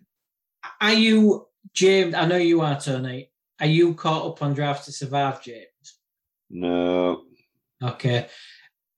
[0.82, 2.14] are you James?
[2.14, 3.30] I know you are, Tony.
[3.58, 5.98] Are you caught up on Drive to Survive, James?
[6.50, 7.22] No.
[7.82, 8.28] Okay.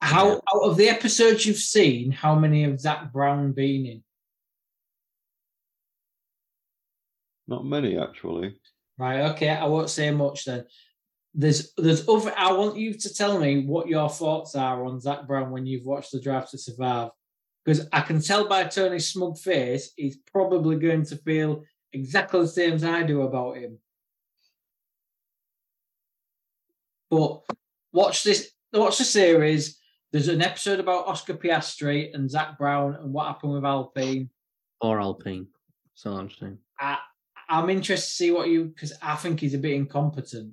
[0.00, 0.34] How Yeah.
[0.54, 4.04] out of the episodes you've seen, how many have Zak Brown been in?
[7.46, 8.56] Not many, actually.
[8.98, 9.20] Right.
[9.32, 9.48] Okay.
[9.48, 10.66] I won't say much then.
[11.34, 12.32] There's there's other.
[12.36, 15.86] I want you to tell me what your thoughts are on Zak Brown when you've
[15.86, 17.10] watched the Drive to Survive.
[17.64, 22.48] because I can tell by Tony's smug face, he's probably going to feel exactly the
[22.48, 23.78] same as I do about him.
[27.10, 27.42] But
[27.92, 28.50] watch this.
[28.72, 29.79] Watch the series.
[30.12, 34.28] There's an episode about Oscar Piastri and Zak Brown and what happened with Alpine.
[34.80, 35.46] Or Alpine.
[35.94, 36.58] So I'm saying.
[36.80, 36.98] I,
[37.48, 40.52] I'm interested to see what you because I think he's a bit incompetent.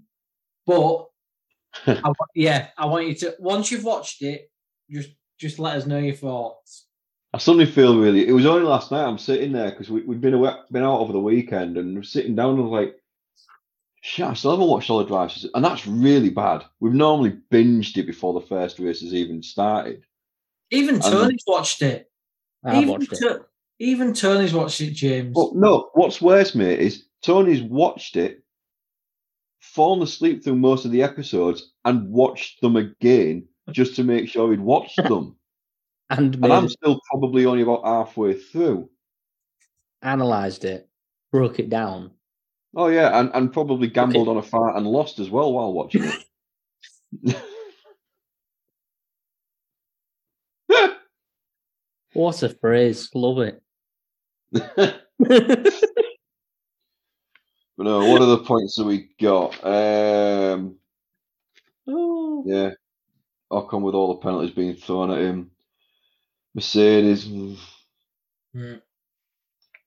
[0.66, 1.08] But
[1.88, 4.52] I, yeah, I want you to once you've watched it,
[4.90, 6.88] just just let us know your thoughts.
[7.34, 8.28] I suddenly feel really.
[8.28, 9.06] It was only last night.
[9.06, 12.04] I'm sitting there because we, we'd been away, been out over the weekend, and we're
[12.04, 12.96] sitting down and I was like,
[14.08, 16.64] "Shit, I still haven't watched all the drives," and that's really bad.
[16.80, 20.02] We've normally binged it before the first race has even started.
[20.72, 22.10] Even Tony's watched it.
[22.64, 23.42] I've even, watched it.
[23.80, 25.36] Even Tony's watched it, James.
[25.36, 28.46] Well, no, what's worse, mate, is Tony's watched it,
[29.60, 34.52] fallen asleep through most of the episodes, and watched them again just to make sure
[34.52, 35.36] he'd watched them.
[36.10, 38.90] And and I'm still probably only about halfway through.
[40.02, 40.88] analysed it,
[41.30, 42.12] broke it down.
[42.76, 46.04] Oh yeah, and, and probably gambled on a fart and lost as well while watching
[46.04, 47.38] it.
[52.18, 53.12] What a phrase.
[53.14, 53.62] Love it.
[54.52, 54.96] but
[57.78, 59.54] no, what other points have we got?
[59.64, 60.78] Um,
[61.88, 62.44] oh.
[62.48, 62.72] yeah,
[63.52, 65.52] Ocon with all the penalties being thrown at him.
[66.56, 67.28] Mercedes.
[68.56, 68.82] mm.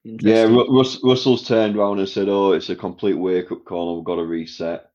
[0.05, 3.91] Yeah, Rus- Russell's turned around and said, "Oh, it's a complete wake-up call.
[3.91, 4.87] and We've got to reset."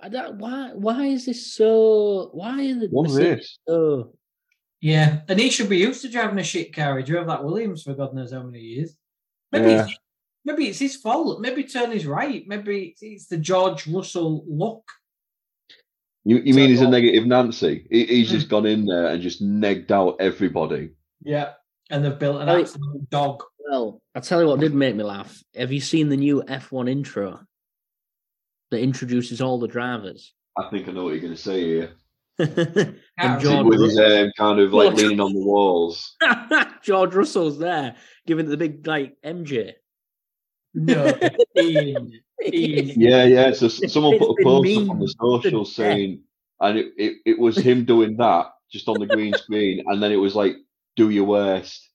[0.00, 0.70] I don't, why?
[0.74, 2.28] Why is this so?
[2.34, 3.58] Why is it One Mercedes race.
[3.66, 4.14] so?
[4.82, 6.98] Yeah, and he should be used to driving a shit car.
[6.98, 8.94] He drove that Williams for God knows how many years.
[9.50, 9.84] Maybe Yeah.
[9.86, 9.98] it's,
[10.44, 11.40] maybe it's his fault.
[11.40, 12.44] Maybe Tony's right.
[12.46, 14.82] Maybe it's, it's the George Russell look.
[16.26, 17.86] You, you mean he's a negative Nancy?
[17.90, 18.34] He, he's Hmm.
[18.34, 20.90] just gone in there and just negged out everybody.
[21.22, 21.52] Yeah,
[21.94, 22.62] and they've built an Right.
[22.62, 23.42] absolute dog.
[23.70, 25.42] Well, I tell you what did make me laugh.
[25.54, 27.40] Have you seen the new F1 intro
[28.70, 30.34] that introduces all the drivers?
[30.58, 31.92] I think I know what you're going to say here.
[32.38, 36.16] and George, With his um, kind of like leaning on the walls.
[36.82, 37.94] George Russell's there,
[38.26, 39.74] giving the big like MJ.
[40.74, 41.16] No,
[41.56, 42.20] Ian.
[42.44, 43.00] Ian.
[43.00, 43.52] Yeah, yeah.
[43.52, 46.22] So someone It's put a post up on the social saying,
[46.60, 50.10] and it, it, it was him doing that just on the green screen, and then
[50.10, 50.56] it was like,
[50.96, 51.88] "Do your worst."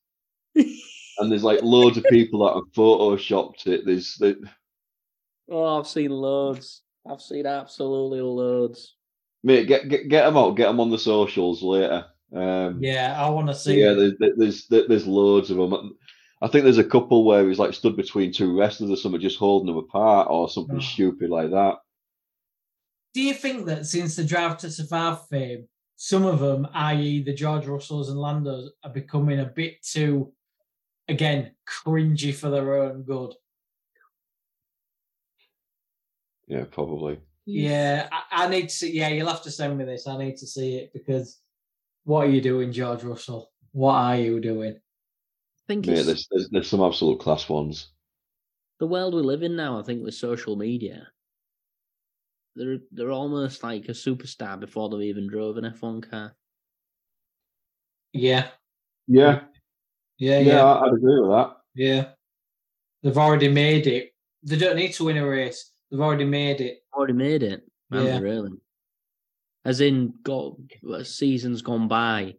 [0.56, 3.86] And there's like loads of people that have photoshopped it.
[3.86, 4.40] There's the,
[5.50, 6.82] Oh, I've seen loads.
[7.10, 8.96] I've seen absolutely loads.
[9.44, 12.06] mate, get get get them out, get them on the socials later.
[12.34, 13.82] Um, Yeah, I want to see.
[13.82, 15.98] yeah, there's there's there's there's loads of them.
[16.42, 19.40] I think there's a couple where he's like stood between two wrestlers or something, just
[19.40, 20.80] holding them apart or something Oh.
[20.82, 21.78] stupid like that.
[23.14, 25.68] Do you think that since the Drive to Survive fame,
[26.02, 30.32] some of them, i.e., the George Russells and Landos, are becoming a bit too,
[31.10, 33.34] again, cringy for their own good?
[36.48, 37.20] Yeah, probably.
[37.46, 38.98] Yeah, I, I need to see.
[38.98, 40.08] Yeah, you'll have to send me this.
[40.08, 41.38] I need to see it because
[42.06, 43.52] what are you doing, George Russell?
[43.74, 44.76] What are you doing?
[44.76, 47.90] I think Mate, it's there's, there's there's some absolute class ones.
[48.80, 49.78] the world we live in now.
[49.78, 51.10] I think with social media,
[52.56, 56.36] they're they're almost like a superstar before they've even drove an F1 car.
[58.14, 58.50] Yeah,
[59.08, 59.46] Yeah,
[60.18, 61.58] yeah, yeah, yeah, I- I'd agree with that.
[61.76, 62.14] yeah.
[63.04, 64.12] They've already made it.
[64.44, 65.74] They don't need to win a race.
[65.90, 66.80] They've already made it.
[66.94, 68.20] Already made it, haven't Yeah.
[68.20, 68.52] really?
[69.66, 70.58] As in, got
[71.04, 72.36] seasons gone by.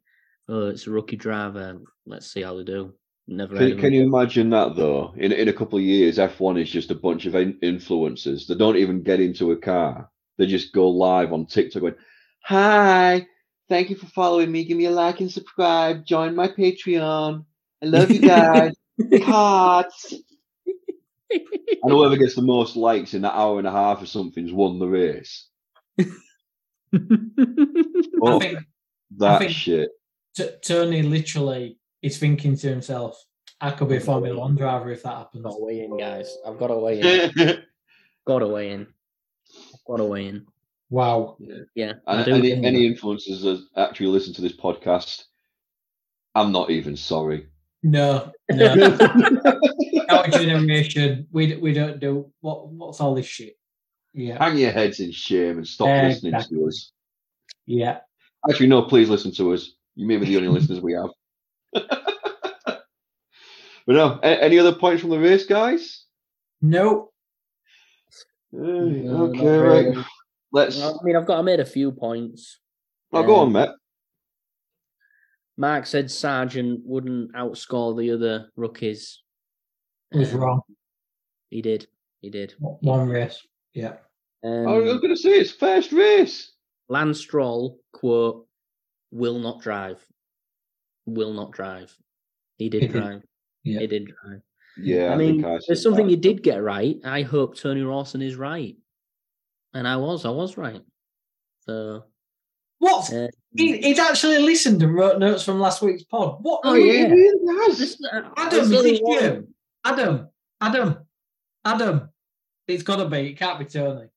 [0.48, 1.80] Oh, it's a rookie driver.
[2.06, 2.94] Let's see how they do.
[3.28, 3.56] Never.
[3.56, 5.12] Can, can you imagine that though?
[5.16, 8.46] In in a couple of years, F1 is just a bunch of in- influencers.
[8.46, 10.10] They don't even get into a car.
[10.38, 11.94] They just go live on TikTok going,
[12.44, 13.26] "Hi,
[13.68, 14.64] thank you for following me.
[14.64, 16.04] Give me a like and subscribe.
[16.06, 17.44] Join my Patreon.
[17.82, 18.72] I love you guys.
[19.10, 20.14] Big hearts."
[21.32, 24.80] And whoever gets the most likes in that hour and a half or something's won
[24.80, 25.46] the race.
[26.00, 26.04] I
[28.20, 28.58] Oh, think
[29.18, 29.90] that think- shit.
[30.36, 33.22] T- Tony literally is thinking to himself,
[33.60, 36.36] "I could be a Formula One driver if that happens." Got to weigh in, guys.
[36.46, 37.62] I've got to weigh in.
[38.26, 38.86] got to weigh in.
[39.86, 40.46] Got to weigh in.
[40.88, 41.36] Wow.
[41.74, 41.94] Yeah.
[42.06, 43.00] I And any, think any that.
[43.00, 45.24] influencers that actually listen to this podcast,
[46.34, 47.46] I'm not even sorry.
[47.82, 48.74] No, no.
[50.10, 53.56] Our generation, we we don't do what what's all this shit.
[54.12, 56.92] Yeah, Hang your heads in shame and stop listening to us.
[57.66, 57.98] yeah.
[58.48, 59.70] Actually, no, please listen to us.
[59.94, 61.10] You may be the only listeners we have.
[61.72, 62.84] but
[63.86, 66.04] no, a- any other points from the race, guys?
[66.62, 67.10] No,
[68.52, 69.96] Eh, No, okay, really.
[69.96, 70.06] right.
[70.52, 70.76] Let's.
[70.78, 71.38] Well, I mean, I've got.
[71.38, 72.58] I made a few points.
[73.12, 73.68] Oh, go um, on, Matt.
[75.56, 79.22] Mark said Sargent wouldn't outscore the other rookies.
[80.12, 80.60] It was Um, wrong.
[81.50, 81.86] He did.
[82.20, 82.54] He did.
[82.58, 83.38] One race.
[83.74, 83.96] Yeah.
[84.42, 86.52] Um, I was going to say it's first race.
[86.88, 88.46] Lance Stroll, quote,
[89.12, 90.04] will not drive.
[91.14, 91.96] Will not drive.
[92.58, 93.22] He did drive.
[93.64, 93.80] Yeah.
[93.80, 94.40] He did drive.
[94.78, 96.10] Yeah, I I, mean, think I there's something that.
[96.10, 96.96] you did get right.
[97.04, 98.76] I hope Tony Rawson is right.
[99.74, 100.24] And I was.
[100.24, 100.82] I was right.
[101.66, 102.04] So.
[102.78, 103.12] What?
[103.12, 106.38] Uh, He, he'd actually listened and wrote notes from last week's pod.
[106.42, 106.60] What?
[106.64, 107.08] Oh, yeah, yeah.
[107.08, 107.78] he really has.
[107.78, 109.48] this- uh, Adam, there's is only it one- you?
[109.84, 110.28] Adam,
[110.60, 110.98] Adam,
[111.64, 112.08] Adam.
[112.68, 113.30] It's got to be.
[113.30, 114.08] It can't be Tony.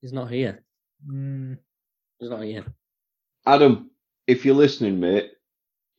[0.00, 0.62] He's not here.
[1.08, 1.58] Mm.
[2.20, 2.64] He's not here.
[3.46, 3.90] Adam,
[4.26, 5.32] if you're listening, mate,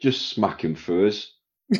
[0.05, 1.33] just smack him for us.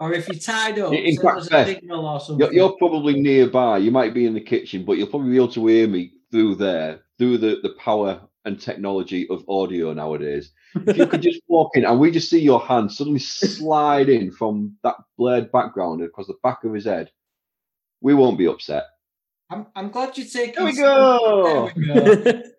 [0.00, 2.38] Or if you're tied up, In send fact, us a Beth, signal or something.
[2.38, 3.78] You're, you're probably nearby.
[3.78, 6.54] You might be in the kitchen, but you'll probably be able to hear me through
[6.54, 10.52] there, through the, the power and technology of audio nowadays.
[10.86, 14.30] If you could just walk in and we just see your hand suddenly slide in
[14.30, 17.10] from that blurred background across the back of his head,
[18.00, 18.84] we won't be upset.
[19.50, 20.54] I'm, I'm glad you're taking.
[20.54, 21.70] There we go.
[21.74, 22.42] There we go.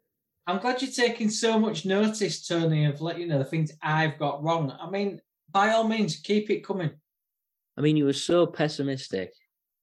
[0.49, 4.17] I'm glad you're taking so much notice, Tony, of let you know the things I've
[4.17, 4.75] got wrong.
[4.81, 5.21] I mean,
[5.51, 6.89] by all means, keep it coming.
[7.77, 9.31] I mean, you were so pessimistic,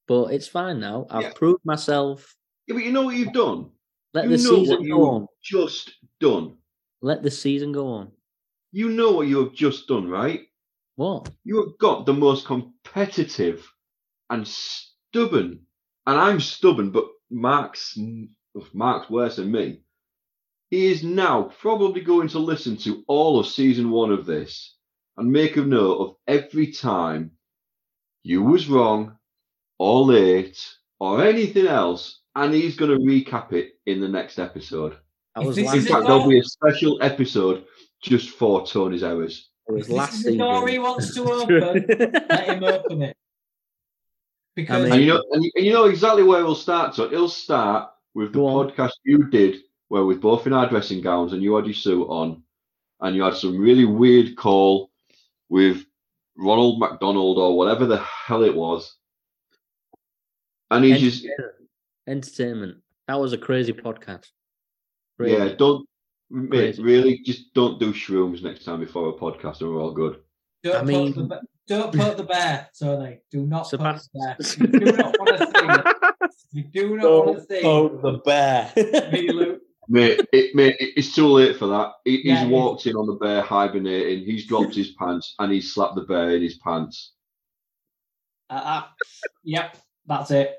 [0.09, 1.07] but it's fine now.
[1.09, 1.33] I've Yeah.
[1.35, 2.35] proved myself.
[2.67, 3.71] Yeah, but you know what you've done?
[4.13, 5.27] Let you the know season what go you've on.
[5.41, 6.57] just done.
[7.01, 8.11] Let the season go on.
[8.73, 10.49] You know what you have just done, right?
[10.97, 11.31] What?
[11.45, 13.65] You have got the most competitive
[14.31, 15.65] and stubborn,
[16.09, 17.97] and I'm stubborn, but Mark's
[18.73, 19.83] Mark's worse than me.
[20.71, 24.75] He is now probably going to listen to all of season one of this
[25.17, 27.33] and make a note of every time
[28.23, 29.17] you was wrong
[29.79, 30.59] or late
[30.99, 34.97] or anything else, and he's going to recap it in the next episode.
[35.35, 35.57] I was.
[35.59, 37.65] In fact, there'll be a special episode
[38.03, 39.51] just for Tony's errors.
[39.69, 41.61] I was this last is the door he wants to open,
[42.29, 43.17] let him open it.
[44.55, 46.95] Because mean- And you know, and you, and you know exactly where we'll start.
[46.95, 49.57] So it'll start with the podcast you did,
[49.89, 52.43] where we're both in our dressing gowns and you had your suit on,
[53.01, 54.91] and you had some really weird call
[55.49, 55.85] with
[56.37, 58.95] Ronald McDonald or whatever the hell it was,
[60.71, 61.55] and he just Entertainment.
[62.09, 62.77] Entertainment.
[63.09, 64.27] That was a crazy podcast.
[65.21, 65.55] yeah, Really.
[65.57, 65.89] don't
[66.31, 66.83] mate, Crazy.
[66.83, 70.19] really just don't do shrooms next time before a podcast, and we're all good.
[70.65, 73.19] don't, I mean- poke the, ba- don't poke the bear, Tony.
[73.31, 74.37] Do not poke Sebast- the bear.
[74.77, 76.59] You do not want to see.
[76.59, 77.61] You do not want to see.
[77.63, 79.11] the bear.
[79.13, 79.61] me, Luke.
[79.89, 81.93] Mate, it, mate, it's too late for that.
[82.05, 84.25] He, Yeah, he's walked in on the bear hibernating.
[84.25, 87.13] He's dropped his pants and he's slapped the bear in his pants.
[88.51, 88.83] Uh, uh,
[89.45, 89.77] yep,
[90.07, 90.57] that's it.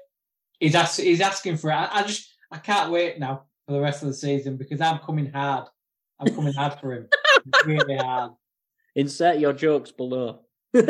[0.60, 1.76] He's ask, he's asking for it.
[1.76, 5.00] I, I just I can't wait now for the rest of the season because I'm
[5.00, 5.66] coming hard.
[6.20, 7.08] I'm coming hard for him.
[7.66, 8.32] really hard.
[8.96, 10.40] Insert your jokes below.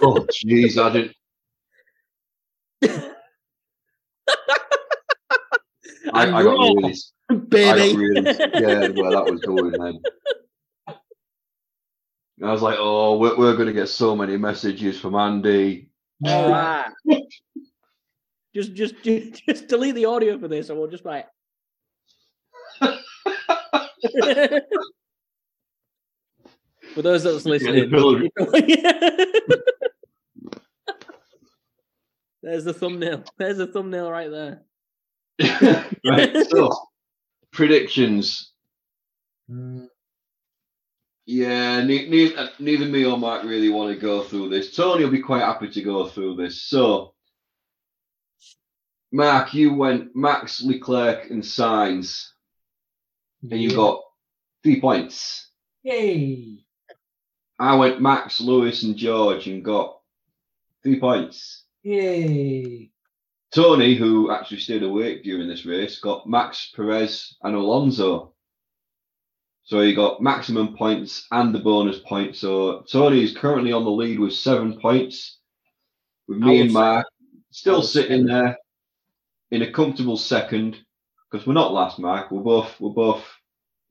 [0.00, 1.16] Oh, jeez, I didn't.
[6.12, 6.94] I, I got raw, really, I
[7.28, 7.96] baby.
[7.96, 10.00] really scared where that was going then.
[12.42, 15.90] I was like, oh, we're, we're going to get so many messages from Andy.
[16.24, 16.88] All Ah.
[18.54, 21.26] just, just, just, just delete the audio for this, and we'll just like.
[26.94, 28.20] for those that's listening, pillow.
[32.42, 33.24] there's the thumbnail.
[33.36, 34.62] There's the thumbnail right there.
[36.04, 36.87] right, so
[37.52, 38.52] predictions.
[39.50, 39.88] Mm,
[41.26, 44.74] Yeah, ne- ne- uh, neither me or Mark really want to go through this.
[44.74, 46.62] Tony will be quite happy to go through this.
[46.62, 47.14] So,
[49.12, 52.28] Mark, you went Max, Leclerc, and Sainz,
[53.42, 53.76] and you yeah.
[53.76, 54.02] got
[54.62, 55.50] three points.
[55.82, 56.64] Yay!
[57.58, 59.98] I went Max, Lewis, and George, and got
[60.82, 61.64] three points.
[61.82, 62.90] Yay!
[63.54, 68.34] Tony, who actually stayed awake during this race, got Max, Perez, and Alonso.
[69.64, 72.36] So he got maximum points and the bonus point.
[72.36, 75.38] So Tony is currently on the lead with seven points,
[76.26, 77.06] with me and Mark
[77.50, 78.56] still sitting there
[79.50, 80.76] in a comfortable second
[81.30, 82.30] because we're not last, Mark.
[82.30, 83.24] We're both we're both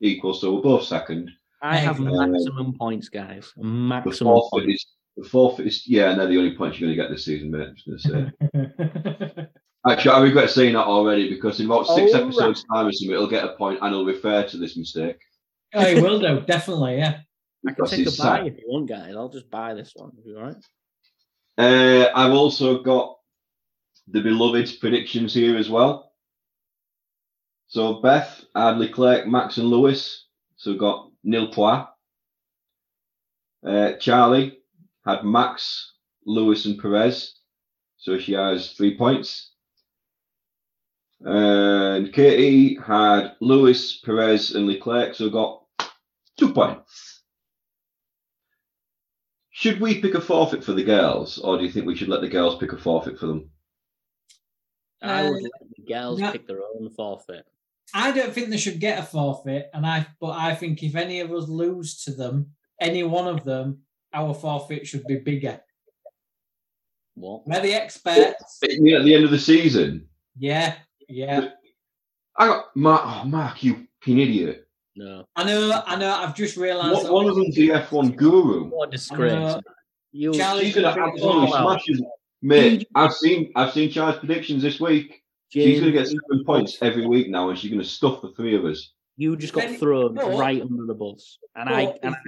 [0.02, 1.32] equal, so we're both second.
[1.62, 3.52] I have Um, maximum points, guys.
[3.58, 4.84] The Maximum forfeit points.
[4.84, 4.88] is
[5.18, 7.52] the forfeit is yeah, and they're the only points you're going to get this season,
[7.52, 7.68] mate.
[7.70, 9.48] I'm just going to say.
[9.90, 13.14] Actually, I regret saying that already because in about six Oh, episodes' time or something,
[13.14, 15.18] it'll get a point and it'll refer to this mistake.
[15.74, 16.98] oh, he will do definitely.
[16.98, 17.20] Yeah.
[17.68, 18.48] I can Because take a he's buy sad.
[18.48, 19.16] if you want, guys.
[19.16, 20.12] I'll just buy this one.
[20.20, 20.56] If you all right?
[21.58, 23.16] Uh, I've also got
[24.10, 26.12] the beloved predictions here as well.
[27.68, 30.26] So Beth, had Leclerc, Max, and Lewis.
[30.58, 31.88] So we've got nil point.
[33.66, 34.60] Uh, Charlie
[35.08, 35.94] had Max,
[36.26, 37.36] Lewis, and Perez.
[37.98, 39.54] So she has three points.
[41.22, 45.16] And Katie had Lewis, Perez, and Leclerc.
[45.16, 45.64] So got
[46.38, 47.24] two points.
[49.50, 52.22] Should we pick a forfeit for the girls, or do you think we should let
[52.22, 53.50] the girls pick a forfeit for them?
[55.02, 56.32] I would Uh, let the girls no.
[56.32, 57.48] pick their own forfeit.
[57.94, 61.22] I don't think they should get a forfeit, and I but I think if any
[61.22, 65.60] of us lose to them, any one of them, our forfeit should be bigger.
[67.16, 67.48] What?
[67.48, 68.60] We're the experts.
[68.64, 70.76] At the at the end of the season, Yeah,
[71.10, 71.50] yeah.
[72.38, 73.02] I got Mark.
[73.06, 74.68] Oh, Mark, you fucking idiot!
[74.96, 75.26] No.
[75.36, 76.12] I know, I know.
[76.12, 77.04] I've just realised.
[77.06, 78.66] One, one of them's the F1 guru.
[78.70, 79.56] What a disgrace.
[80.12, 81.82] You Charlie- She's gonna Figure it absolutely all out.
[81.82, 82.02] smash us,
[82.42, 82.88] mate.
[82.96, 85.24] I've seen I've seen Charles' predictions this week.
[85.50, 88.66] She's gonna get seven points every week now, and she's gonna stuff the three of
[88.66, 88.94] us.
[89.18, 92.20] You just got thrown but- right under the bus, and I and I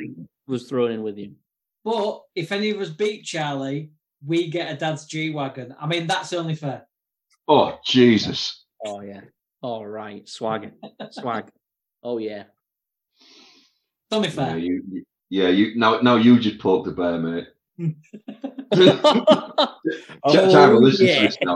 [0.47, 1.33] was thrown in with you.
[1.83, 3.91] But if any of us beat Charlie,
[4.25, 5.75] we get a dad's G wagon.
[5.79, 6.85] I mean, that's only fair.
[7.47, 8.65] Oh Jesus!
[8.85, 9.21] Oh yeah.
[9.61, 10.71] All right, swag,
[11.11, 11.49] swag.
[12.03, 12.43] Oh yeah.
[13.19, 14.57] It's only Yeah, fair.
[14.57, 17.47] you, you- yeah, you now now you just poked the bear, mate.
[20.23, 21.21] oh, Try to listen to yeah.
[21.21, 21.55] this now,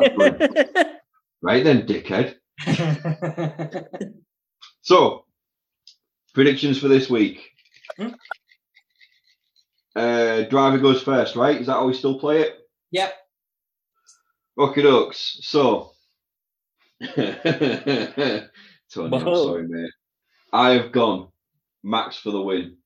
[1.42, 2.36] Right then, dickhead.
[4.86, 5.26] So,
[6.34, 7.52] predictions for this week.
[7.98, 8.10] Hmm?
[9.96, 11.60] Uh, driver goes first, right?
[11.62, 12.60] Is that how we still play it?
[12.92, 13.14] yep.
[14.56, 15.40] Rocky Ducks.
[15.42, 15.92] So,
[17.16, 17.28] Tony,
[18.96, 19.92] I'm sorry, mate.
[20.52, 21.30] I have gone
[21.84, 22.78] Max for the win.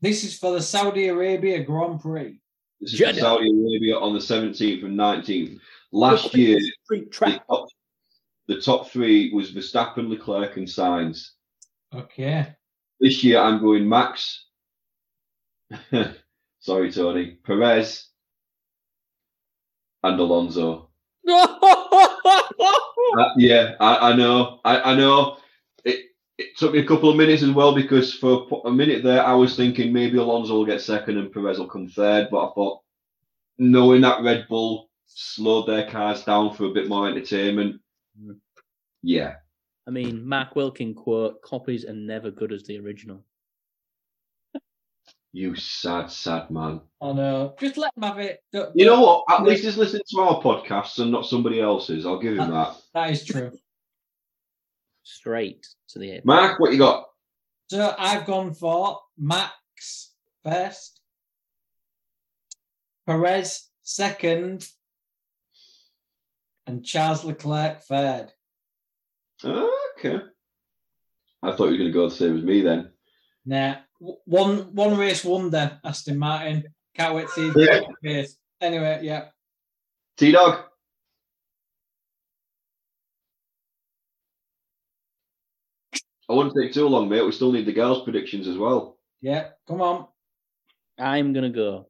[0.00, 2.40] This is for the Saudi Arabia Grand Prix.
[2.80, 3.20] This is Jeddah.
[3.20, 5.58] Saudi Arabia on the 17th and 19th.
[5.90, 7.06] Last year, the
[7.48, 7.68] top,
[8.46, 11.30] the top three was Verstappen, Leclerc, and Sainz.
[11.94, 12.54] Okay.
[13.00, 14.46] This year, I'm going Max.
[16.60, 17.38] Sorry, Tony.
[17.44, 18.08] Perez
[20.02, 20.90] and Alonso.
[23.18, 24.60] Uh, yeah, I, I know.
[24.64, 25.38] I, I know.
[25.84, 29.24] It, it took me a couple of minutes as well because for a minute there,
[29.24, 32.28] I was thinking maybe Alonso will get second and Perez will come third.
[32.30, 32.80] But I thought,
[33.58, 37.80] knowing that Red Bull slowed their cars down for a bit more entertainment,
[38.20, 38.38] Mm.
[39.02, 39.36] yeah.
[39.88, 43.24] I mean, Mark Wilkin quote: "Copies are never good as the original."
[45.32, 46.82] You sad, sad man.
[47.00, 47.54] Oh no.
[47.58, 48.42] Just let him have it.
[48.52, 49.24] Don't- You know what?
[49.30, 52.04] At least he's listening to our podcasts and not somebody else's.
[52.06, 52.76] I'll give him that.
[52.94, 53.52] That is true.
[55.04, 56.24] Straight to the ape.
[56.24, 57.06] Mark, what you got?
[57.70, 60.12] So I've gone for Max
[60.44, 61.00] first,
[63.06, 64.66] Perez second,
[66.66, 68.32] and Charles Leclerc third.
[69.44, 70.18] Okay.
[71.42, 72.90] I thought you were going to go the same as me then.
[73.46, 76.64] Nah, one one race wonder, Aston Martin.
[76.94, 77.80] Can't wait to see his Yeah.
[78.02, 78.36] face.
[78.60, 79.28] Anyway, yeah.
[80.16, 80.64] T Dog.
[86.28, 87.22] I wouldn't take too long, mate.
[87.24, 88.98] We still need the girls' predictions as well.
[89.22, 90.08] Yeah, come on.
[90.98, 91.88] I'm gonna go.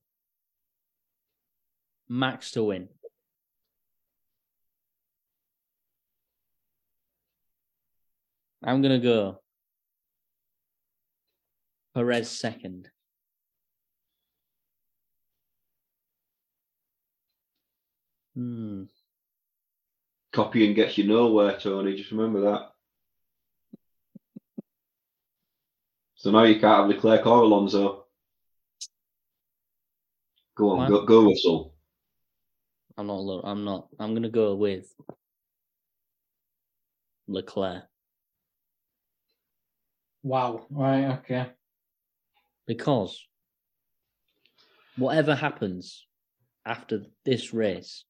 [2.09, 2.89] Max to win.
[8.69, 9.41] I'm gonna go.
[11.95, 12.91] Perez second.
[18.35, 18.83] Hmm.
[20.33, 21.97] Copying gets you nowhere, Tony.
[21.97, 22.69] Just remember that.
[26.17, 28.05] So now you can't have Leclerc or Alonso.
[30.57, 31.75] Go on, go, go Russell.
[32.99, 33.41] I'm not.
[33.45, 33.89] I'm not.
[33.99, 34.95] I'm gonna go with
[37.29, 37.85] Leclerc
[40.23, 40.67] Wow.
[40.71, 41.19] Right.
[41.19, 41.47] Okay.
[42.67, 43.27] because
[44.97, 46.07] whatever happens
[46.67, 48.05] after this race,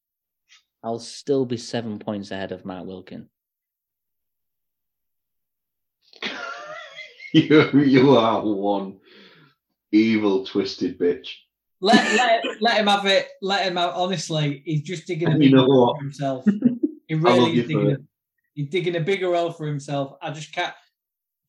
[0.83, 3.29] I'll still be seven points ahead of Matt Wilkin.
[7.33, 8.97] you, you are one
[9.91, 11.27] evil, twisted bitch.
[11.81, 13.27] Let let let him have it.
[13.41, 13.93] Let him have.
[13.95, 16.45] Honestly, he's just digging a You big hole for himself.
[17.07, 17.91] He really is digging.
[17.91, 17.97] A,
[18.53, 20.13] he's digging a bigger hole for himself.
[20.21, 20.75] I just can't.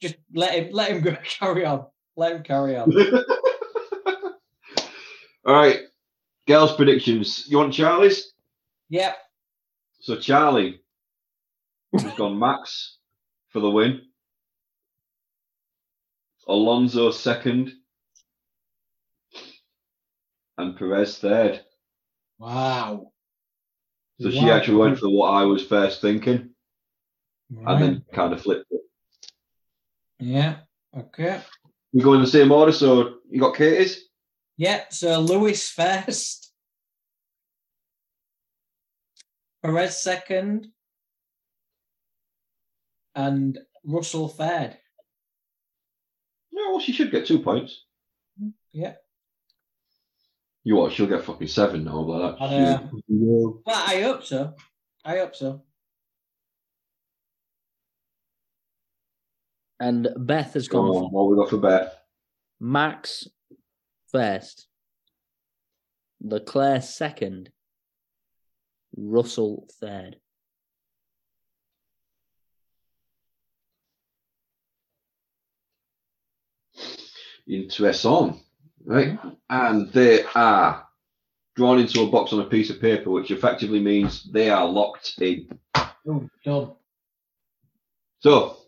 [0.00, 0.70] Just let him.
[0.72, 1.16] Let him go.
[1.38, 1.86] Carry on.
[2.16, 2.92] Let him carry on.
[5.46, 5.80] All right,
[6.46, 7.46] girls' predictions.
[7.48, 8.32] You want Charlie's?
[8.90, 9.16] Yep.
[10.00, 10.80] So Charlie
[11.94, 12.98] has gone Max
[13.48, 14.02] for the win.
[16.46, 17.72] Alonso second.
[20.58, 21.60] And Perez third.
[22.38, 23.12] Wow.
[24.20, 26.50] So she actually went for what I was first thinking
[27.50, 27.72] Right.
[27.74, 28.79] and then kind of flipped it.
[30.20, 30.56] Yeah.
[30.96, 31.40] Okay.
[31.92, 32.72] We go in the same order.
[32.72, 34.04] So you got Katie's.
[34.56, 36.52] Yeah, so Lewis first.
[39.62, 40.68] Perez second.
[43.14, 44.76] And Russell third.
[46.52, 47.84] No, well, she should get two points.
[48.40, 48.94] Mm, yeah.
[50.62, 50.92] You what?
[50.92, 52.00] She'll get fucking seven now.
[52.00, 52.44] Like that.
[52.44, 53.62] I know.
[53.64, 54.54] Well, I hope so.
[55.04, 55.62] I hope so.
[59.80, 61.90] And Beth has Come gone on, what we got for Beth?
[62.60, 63.26] Max
[64.12, 64.66] first,
[66.20, 67.50] Leclerc second,
[68.94, 70.16] Russell third.
[77.48, 78.38] Interesting.
[78.84, 79.18] Right.
[79.48, 80.86] And they are
[81.56, 85.14] drawn into a box on a piece of paper, which effectively means they are locked
[85.20, 85.48] in.
[86.06, 86.72] Oh, done.
[88.20, 88.59] So,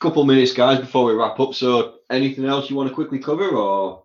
[0.00, 1.54] couple minutes, guys, before we wrap up.
[1.54, 4.04] So, anything else you want to quickly cover, or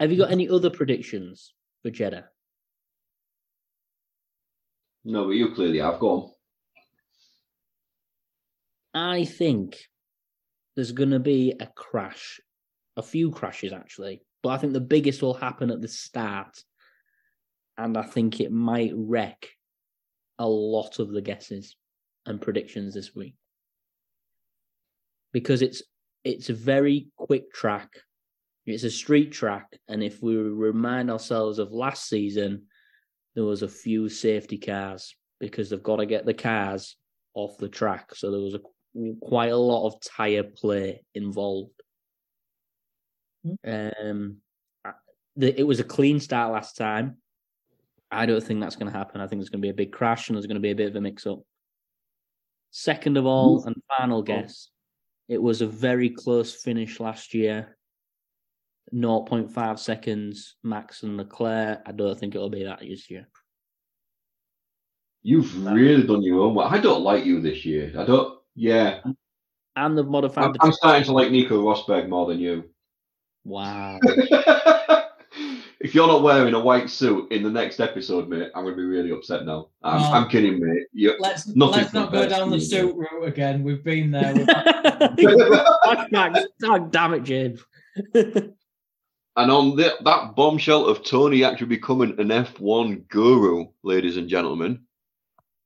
[0.00, 2.28] Have you got any other predictions for Jeddah?
[5.04, 5.24] no?
[5.26, 5.98] But you clearly have.
[5.98, 6.30] gone.
[8.94, 9.78] I think
[10.76, 12.40] there's going to be a crash,
[12.96, 16.62] a few crashes actually, but I think the biggest will happen at the start,
[17.78, 19.48] and I think it might wreck
[20.38, 21.76] a lot of the guesses
[22.26, 23.34] and predictions this week
[25.32, 25.82] because it's
[26.24, 27.90] it's a very quick track.
[28.64, 32.66] It's a street track, and if we remind ourselves of last season,
[33.34, 36.96] there was a few safety cars because they've got to get the cars
[37.34, 38.14] off the track.
[38.14, 38.60] So there was a
[39.20, 41.82] quite a lot of tire play involved.
[43.66, 44.36] Um,
[45.36, 47.16] the, it was a clean start last time.
[48.10, 49.20] I don't think that's going to happen.
[49.20, 50.76] I think there's going to be a big crash and there's going to be a
[50.76, 51.40] bit of a mix up.
[52.70, 54.68] Second of all, and final guess,
[55.32, 57.78] it was a very close finish last year.
[58.92, 61.80] 0.5 seconds max and Leclerc.
[61.86, 63.26] I don't think it'll be that this year.
[65.22, 66.70] You've really done your own work.
[66.70, 67.94] I don't like you this year.
[67.96, 68.40] I don't.
[68.54, 69.00] Yeah,
[69.76, 72.64] And they've modified I'm, the I'm starting to like Nico Rosberg more than you.
[73.44, 73.98] Wow.
[75.82, 78.80] if you're not wearing a white suit in the next episode, mate, I'm going to
[78.80, 79.68] be really upset now.
[79.82, 80.12] I'm, Oh.
[80.12, 80.86] I'm kidding, mate.
[80.92, 83.64] You, Let's let's not go down the you, suit route again.
[83.64, 84.32] We've been there.
[85.16, 85.38] We've
[86.60, 87.64] God damn it, James.
[89.34, 94.82] And on the, that bombshell of Tony actually becoming an F1 guru, ladies and gentlemen,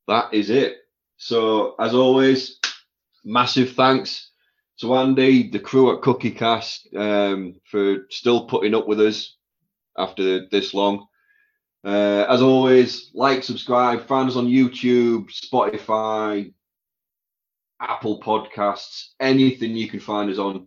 [0.06, 0.76] that is it.
[1.16, 2.60] So, as always,
[3.24, 4.30] massive thanks
[4.78, 9.35] to Andy, the crew at Cookie Cast, um, for still putting up with us
[9.98, 11.06] after this long.
[11.84, 16.52] Uh, as always, like, subscribe, find us on YouTube, Spotify,
[17.80, 20.66] Apple Podcasts, anything you can find us on,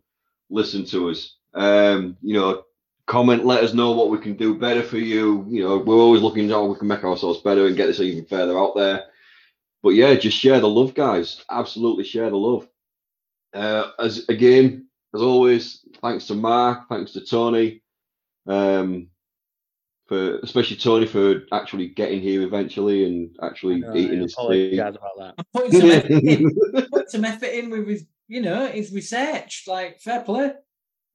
[0.49, 1.35] listen to us.
[1.53, 2.63] Um, you know,
[3.05, 5.45] comment, let us know what we can do better for you.
[5.49, 7.99] You know, we're always looking at how we can make ourselves better and get this
[7.99, 9.05] even further out there.
[9.81, 11.43] But yeah, just share the love, guys.
[11.49, 12.67] Absolutely share the love.
[13.53, 17.81] Uh, as again, as always, thanks to Mark, thanks to Tony,
[18.45, 19.07] um,
[20.09, 24.77] for especially Tony for actually getting here eventually and actually eating his tea.
[24.79, 25.33] about that.
[25.37, 26.57] I'm putting some effort in.
[26.91, 29.63] Put some effort in with his, you know, his research.
[29.67, 30.51] Like fair play.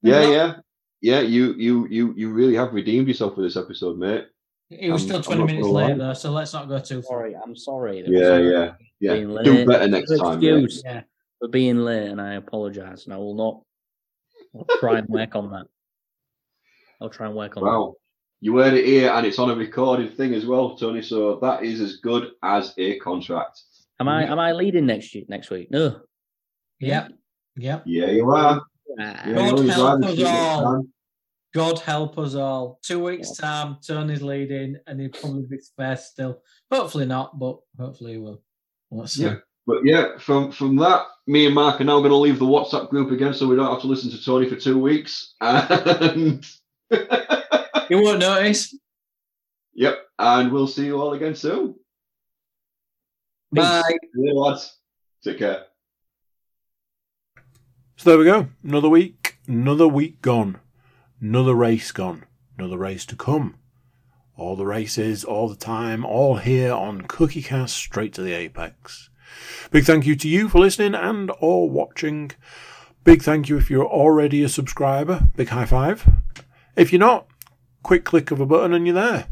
[0.01, 0.53] Yeah, Well, yeah,
[1.01, 1.19] yeah.
[1.19, 4.25] You, you, you, you really have redeemed yourself for this episode, mate.
[4.69, 5.87] He was I'm- still 20 minutes gonna lie.
[5.89, 7.19] late though, so let's not go too far.
[7.19, 8.01] Sorry, I'm sorry.
[8.01, 8.11] There
[8.41, 9.13] Yeah, yeah, yeah.
[9.13, 9.67] Being Do late.
[9.67, 10.39] better next Good time.
[10.39, 10.63] mate.
[10.63, 11.01] excuse Yeah.
[11.39, 13.05] for being late, and I apologize.
[13.05, 13.61] And I will not
[14.57, 15.67] I'll try and work on that.
[17.01, 17.95] I'll try and work on Wow.
[18.45, 21.01] You heard it here, and it's on a recorded thing as well, Tony.
[21.01, 23.59] So that is as good as a contract.
[23.99, 25.71] Am I am I leading next year, next week?
[25.71, 26.01] No.
[26.79, 27.13] Yep.
[27.55, 27.83] Yep.
[27.87, 28.61] Yeah, you are.
[28.99, 30.85] Ah, Yeah, God you help us all.
[31.55, 32.77] God help us all.
[32.83, 36.43] Two weeks' time, Tony's leading, and he'll probably be first still.
[36.71, 38.43] Hopefully not, but hopefully he will.
[38.91, 39.23] Let's see.
[39.23, 39.37] Yeah.
[39.65, 42.91] But yeah, from from that, me and Mark are now going to leave the WhatsApp
[42.91, 45.33] group again, so we don't have to listen to Tony for two weeks.
[45.41, 46.45] And
[47.89, 48.77] You won't notice.
[49.73, 51.75] yep, and we'll see you all again soon.
[53.51, 53.83] Bye.
[54.15, 54.77] Yeah, lads,
[55.23, 55.65] take care.
[57.97, 58.47] So there we go.
[58.63, 60.59] Another week, another week gone,
[61.21, 62.25] another race gone,
[62.57, 63.55] another race to come.
[64.37, 69.09] All the races, all the time, all here on Cookie Cast, straight to the apex.
[69.71, 72.31] Big thank you to you for listening and or watching.
[73.05, 75.29] Big thank you if you're already a subscriber.
[75.35, 76.05] Big high five.
[76.75, 77.27] If you're not,
[77.85, 79.27] quick click of a button and you're there.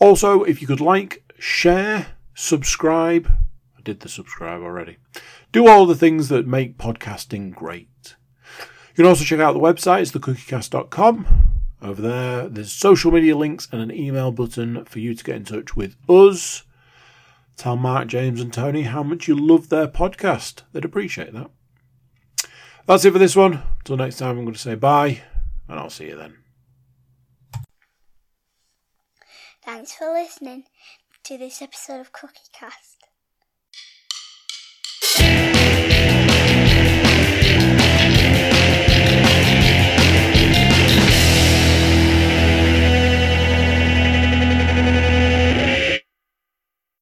[0.00, 3.30] Also, if you could like, share, subscribe.
[3.76, 4.96] I did the subscribe already.
[5.52, 8.16] Do all the things that make podcasting great.
[8.60, 11.26] You can also check out the website, it's thecookiecast.com.
[11.82, 15.44] Over there, there's social media links and an email button for you to get in
[15.44, 16.64] touch with us.
[17.58, 20.62] Tell Mark, James, and Tony how much you love their podcast.
[20.72, 21.50] They'd appreciate that.
[22.86, 23.62] That's it for this one.
[23.80, 25.20] Until next time, I'm going to say bye,
[25.68, 26.38] and I'll see you then.
[29.68, 30.64] Thanks for listening
[31.24, 32.87] to this episode of Cookie Cast.